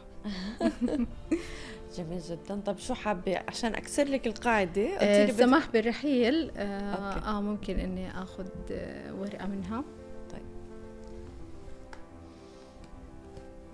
جميل 1.97 2.21
جدا. 2.21 2.61
طب 2.67 2.79
شو 2.79 2.95
حابة؟ 2.95 3.39
عشان 3.49 3.75
أكسر 3.75 4.05
لك 4.05 4.27
القاعدة 4.27 4.83
آه 4.89 5.25
السماح 5.25 5.71
بالرحيل. 5.71 6.51
آه, 6.57 7.37
آه 7.37 7.41
ممكن 7.41 7.79
إني 7.79 8.23
آخذ 8.23 8.47
آه 8.71 9.15
ورقة 9.15 9.47
منها. 9.47 9.85
طيب. 10.33 10.43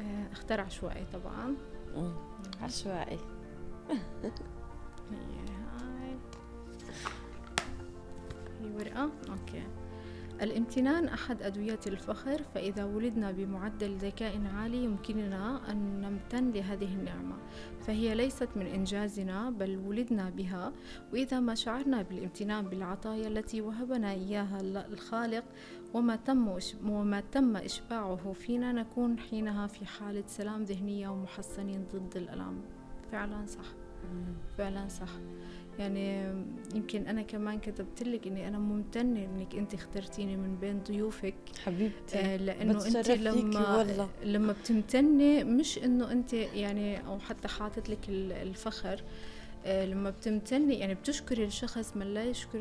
آه 0.01 0.33
اختار 0.33 0.61
عشوائي 0.61 1.05
طبعا. 1.13 1.55
عشوائي 2.63 3.19
هي 8.63 8.75
ورقة. 8.75 9.11
أوكي. 9.31 9.63
الامتنان 10.43 11.09
أحد 11.09 11.43
أدوية 11.43 11.81
الفخر 11.87 12.43
فإذا 12.55 12.85
ولدنا 12.85 13.33
بمعدل 13.33 13.97
ذكاء 13.97 14.47
عالي 14.47 14.85
يمكننا 14.85 15.71
أن 15.71 16.01
نمتن 16.01 16.51
لهذه 16.51 16.95
النعمة. 16.95 17.37
فهي 17.81 18.15
ليست 18.15 18.49
من 18.57 18.67
إنجازنا 18.67 19.51
بل 19.51 19.77
ولدنا 19.77 20.31
بها. 20.31 20.73
وإذا 21.13 21.41
ما 21.41 21.55
شعرنا 21.55 22.03
بالامتنان 22.03 22.69
بالعطايا 22.69 23.29
التي 23.29 23.61
وهبنا 23.61 24.11
إياها 24.11 24.61
الخالق 24.61 25.45
وما 25.95 26.17
تم 26.17 26.59
وما 26.85 27.21
تم 27.21 27.57
إشباعه 27.57 28.33
فينا 28.33 28.73
نكون 28.73 29.19
حينها 29.19 29.67
في 29.67 29.87
حالة 29.87 30.25
سلام 30.27 30.63
ذهنية 30.63 31.09
ومحصنين 31.09 31.85
ضد 31.95 32.17
الألم. 32.17 32.61
فعلا 33.13 33.47
صح. 33.47 33.67
فعلا 34.59 34.89
صح. 34.89 35.11
يعني 35.79 36.33
يمكن 36.75 37.07
أنا 37.07 37.23
كمان 37.23 37.59
كتبت 37.59 38.03
لك 38.03 38.27
إني 38.27 38.49
أنا 38.49 38.59
ممتنة 38.59 39.25
إنك 39.25 39.55
أنت 39.55 39.75
اخترتيني 39.75 40.37
من 40.37 40.57
بين 40.61 40.81
ضيوفك 40.89 41.35
حبيبتي 41.65 42.19
آه 42.19 42.37
لأنه 42.37 42.87
أنت 42.87 43.11
لما 43.11 43.77
والله. 43.79 44.09
لما 44.25 44.53
بتمتني 44.53 45.45
مش 45.45 45.79
إنه 45.79 46.13
أنت 46.13 46.33
يعني 46.33 47.07
أو 47.07 47.19
حتى 47.19 47.49
حاطط 47.49 47.89
لك 47.89 47.99
الفخر 48.09 49.03
آه 49.67 49.87
لما 49.87 50.11
بتمتني 50.11 50.79
يعني 50.79 50.95
بتشكري 50.95 51.45
الشخص 51.45 51.97
من 51.97 52.15
لا 52.15 52.25
يشكر 52.25 52.59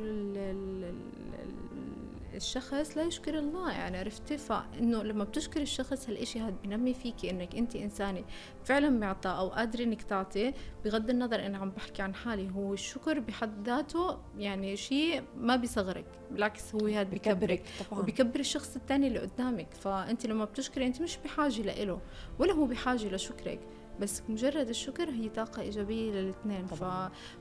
الشخص 2.36 2.98
لا 2.98 3.04
يشكر 3.04 3.40
الله 3.40 3.72
يعني 3.72 3.98
عرفتي 3.98 4.38
فانه 4.38 5.04
لما 5.04 5.24
بتشكر 5.24 5.62
الشخص 5.62 6.10
هالشيء 6.10 6.42
هذا 6.42 6.56
بنمي 6.64 6.94
فيكي 6.94 7.30
إنك 7.30 7.56
انت 7.56 7.76
إنسانة 7.76 8.24
فعلا 8.64 8.90
معطى 8.90 9.30
أو 9.30 9.50
قادرة 9.50 9.84
إنك 9.84 10.02
تعطي 10.02 10.54
بغض 10.86 11.10
النظر 11.10 11.46
أنا 11.46 11.58
عم 11.58 11.70
بحكي 11.70 12.02
عن 12.02 12.16
حالي 12.16 12.52
هو 12.56 12.74
الشكر 12.74 13.20
بحد 13.20 13.68
ذاته 13.68 14.18
يعني 14.38 14.78
شيء 14.78 15.24
ما 15.38 15.56
بيصغرك 15.56 16.06
بالعكس 16.32 16.76
هو 16.76 16.88
هذا 16.88 17.04
بكبرك 17.04 17.64
طبعا. 17.90 18.00
وبكبر 18.02 18.40
الشخص 18.40 18.76
الثاني 18.76 19.08
اللي 19.08 19.20
قدامك 19.20 19.74
فانت 19.74 20.26
لما 20.26 20.46
بتشكري 20.46 20.88
انت 20.88 21.02
مش 21.02 21.18
بحاجة 21.18 21.62
لإله 21.62 22.02
ولا 22.40 22.54
هو 22.54 22.66
بحاجة 22.66 23.16
لشكرك. 23.16 23.60
بس 24.02 24.22
مجرد 24.30 24.70
الشكر 24.70 25.10
هي 25.10 25.30
طاقة 25.30 25.62
إيجابية 25.62 26.12
للإثنين 26.12 26.66
ف... 26.66 26.84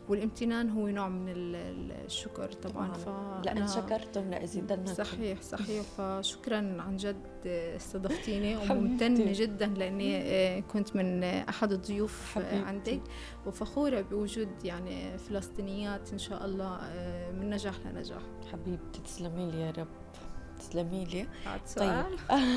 والامتنان 0.09 0.71
هو 0.71 0.89
نوع 0.89 1.09
من 1.09 1.29
الشكر 1.29 2.53
طبعا, 2.53 2.93
طبعا. 2.93 3.41
ف... 3.43 3.47
لأن 3.47 3.69
شكرتم 3.69 4.31
لأزيدنكم 4.31 4.95
صحيح 4.95 5.43
صحيح 5.43 5.83
فشكرا 5.83 6.57
عن 6.83 6.97
جد 6.97 7.27
استضفتيني 7.47 8.57
وممتنة 8.57 9.33
جدا 9.33 9.67
لأني 9.67 10.17
آه، 10.17 10.61
كنت 10.61 10.97
من 10.97 11.25
أحد 11.25 11.73
الضيوف 11.73 12.35
حبيبتي. 12.35 12.57
عندك 12.57 13.01
وفخورة 13.47 14.01
بوجود 14.01 14.65
يعني 14.65 15.19
فلسطينيات 15.19 16.13
إن 16.13 16.19
شاء 16.19 16.45
الله 16.45 16.79
آه، 16.83 17.31
من 17.33 17.51
نجاح 17.51 17.75
لنجاح. 17.87 18.23
حبيبتي 18.53 19.01
تسلمي 19.05 19.51
لي 19.51 19.61
يا 19.61 19.71
رب. 19.71 19.89
تسلمي 20.61 21.05
لي. 21.05 21.27
طيب. 21.77 22.05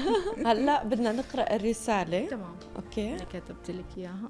هلا 0.47 0.83
بدنا 0.83 1.11
نقرأ 1.11 1.55
الرسالة. 1.55 2.27
تمام. 2.27 2.55
أوكي. 2.75 3.13
أنا 3.13 3.23
كتبت 3.23 3.71
لك 3.71 3.97
إياها. 3.97 4.29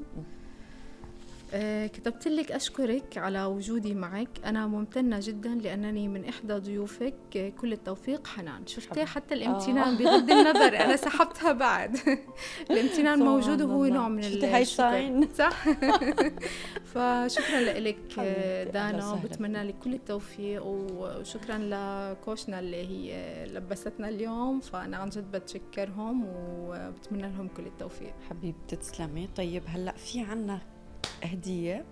كتبت 1.88 2.28
لك 2.28 2.52
أشكرك 2.52 3.18
على 3.18 3.46
وجودي 3.46 3.94
معك. 3.94 4.30
أنا 4.46 4.68
ممتنة 4.68 5.20
جدا 5.22 5.50
لأنني 5.50 6.08
من 6.08 6.26
إحدى 6.26 6.54
ضيوفك. 6.54 7.54
كل 7.62 7.74
التوفيق 7.74 8.28
حنان. 8.28 8.68
شفتي؟ 8.68 9.06
حتى 9.06 9.34
الامتنان 9.34 9.94
آه. 9.94 9.98
بغض 9.98 10.32
النظر 10.32 10.78
أنا 10.78 10.96
سحبتها 10.96 11.52
بعد. 11.52 11.98
الامتنان 12.72 13.20
موجود 13.20 13.62
وهو 13.62 13.86
نوع 13.86 14.08
من 14.08 14.24
الشكر. 14.24 15.28
صح؟ 15.40 15.66
فشكرا 16.94 17.60
لك 17.60 18.20
دانا 18.74 19.12
وبتمنى 19.12 19.64
لك 19.64 19.76
كل 19.84 19.94
التوفيق 19.94 20.66
وشكرا 20.66 21.58
لكوشنا 21.58 22.60
اللي 22.60 22.88
هي 22.88 23.46
لبستنا 23.48 24.10
اليوم. 24.10 24.60
فأنا 24.60 24.98
عن 24.98 25.10
جد 25.10 25.32
بتشكرهم 25.32 26.26
وبتمنى 26.26 27.22
لهم 27.22 27.48
كل 27.48 27.66
التوفيق. 27.66 28.14
حبيبتي 28.30 28.76
تسلمي. 28.76 29.30
طيب 29.36 29.64
هلأ 29.68 29.92
في 29.92 30.22
عنا 30.22 30.73
هدية 31.24 31.86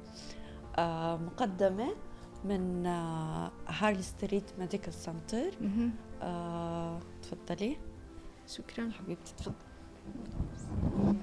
آه، 0.78 1.18
مقدمة 1.18 1.96
من 2.46 2.86
Harley 3.68 4.02
Street 4.02 4.44
Medical 4.60 4.94
Center 4.94 5.52
تفضلي. 7.22 7.78
شكرا. 8.48 8.92
حبيبتي 8.92 9.34
تفضلي. 9.38 11.16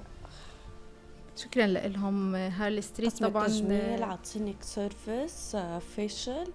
شكرا 1.35 1.65
لهم 1.67 2.35
Harley 2.35 2.81
Street 2.81 3.23
طبعا 3.23 3.47
تجميل 3.47 4.03
عاطينك 4.03 4.63
service 4.63 5.55
facial 5.95 6.53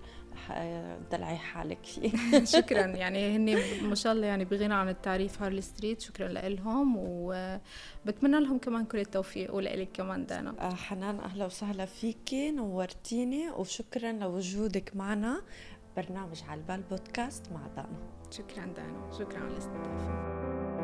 دلعي 1.13 1.37
حالك 1.37 1.79
فيه. 1.85 2.11
شكرا. 2.59 2.87
يعني 3.03 3.37
هن 3.37 3.59
ما 3.89 3.95
شاء 3.95 4.13
الله 4.13 4.27
يعني 4.27 4.45
بغنى 4.45 4.75
عن 4.75 4.89
التعريف 4.89 5.43
Harley 5.43 5.61
Street. 5.61 6.01
شكرا 6.01 6.29
لهم 6.29 6.95
وبتمنى 6.99 8.41
لهم 8.41 8.59
كمان 8.59 8.85
كل 8.85 8.99
التوفيق 8.99 9.55
ولك 9.55 9.89
كمان 9.95 10.27
دانا. 10.27 10.55
آه، 10.61 10.75
حنان 10.75 11.21
أهلا 11.21 11.47
وسهلا 11.47 11.85
فيكي. 11.85 12.51
نورتيني. 12.51 13.51
وشكرا 13.51 14.13
لوجودك 14.13 14.97
معنا. 14.97 15.43
برنامج 15.97 16.43
على 16.49 16.61
البال 16.61 16.83
بودكاست 16.91 17.53
مع 17.53 17.61
دانا. 17.77 17.99
شكرا 18.31 18.65
دانا. 18.67 19.13
شكرا 19.19 19.39
على 19.39 19.49
الاستضافة. 19.53 20.75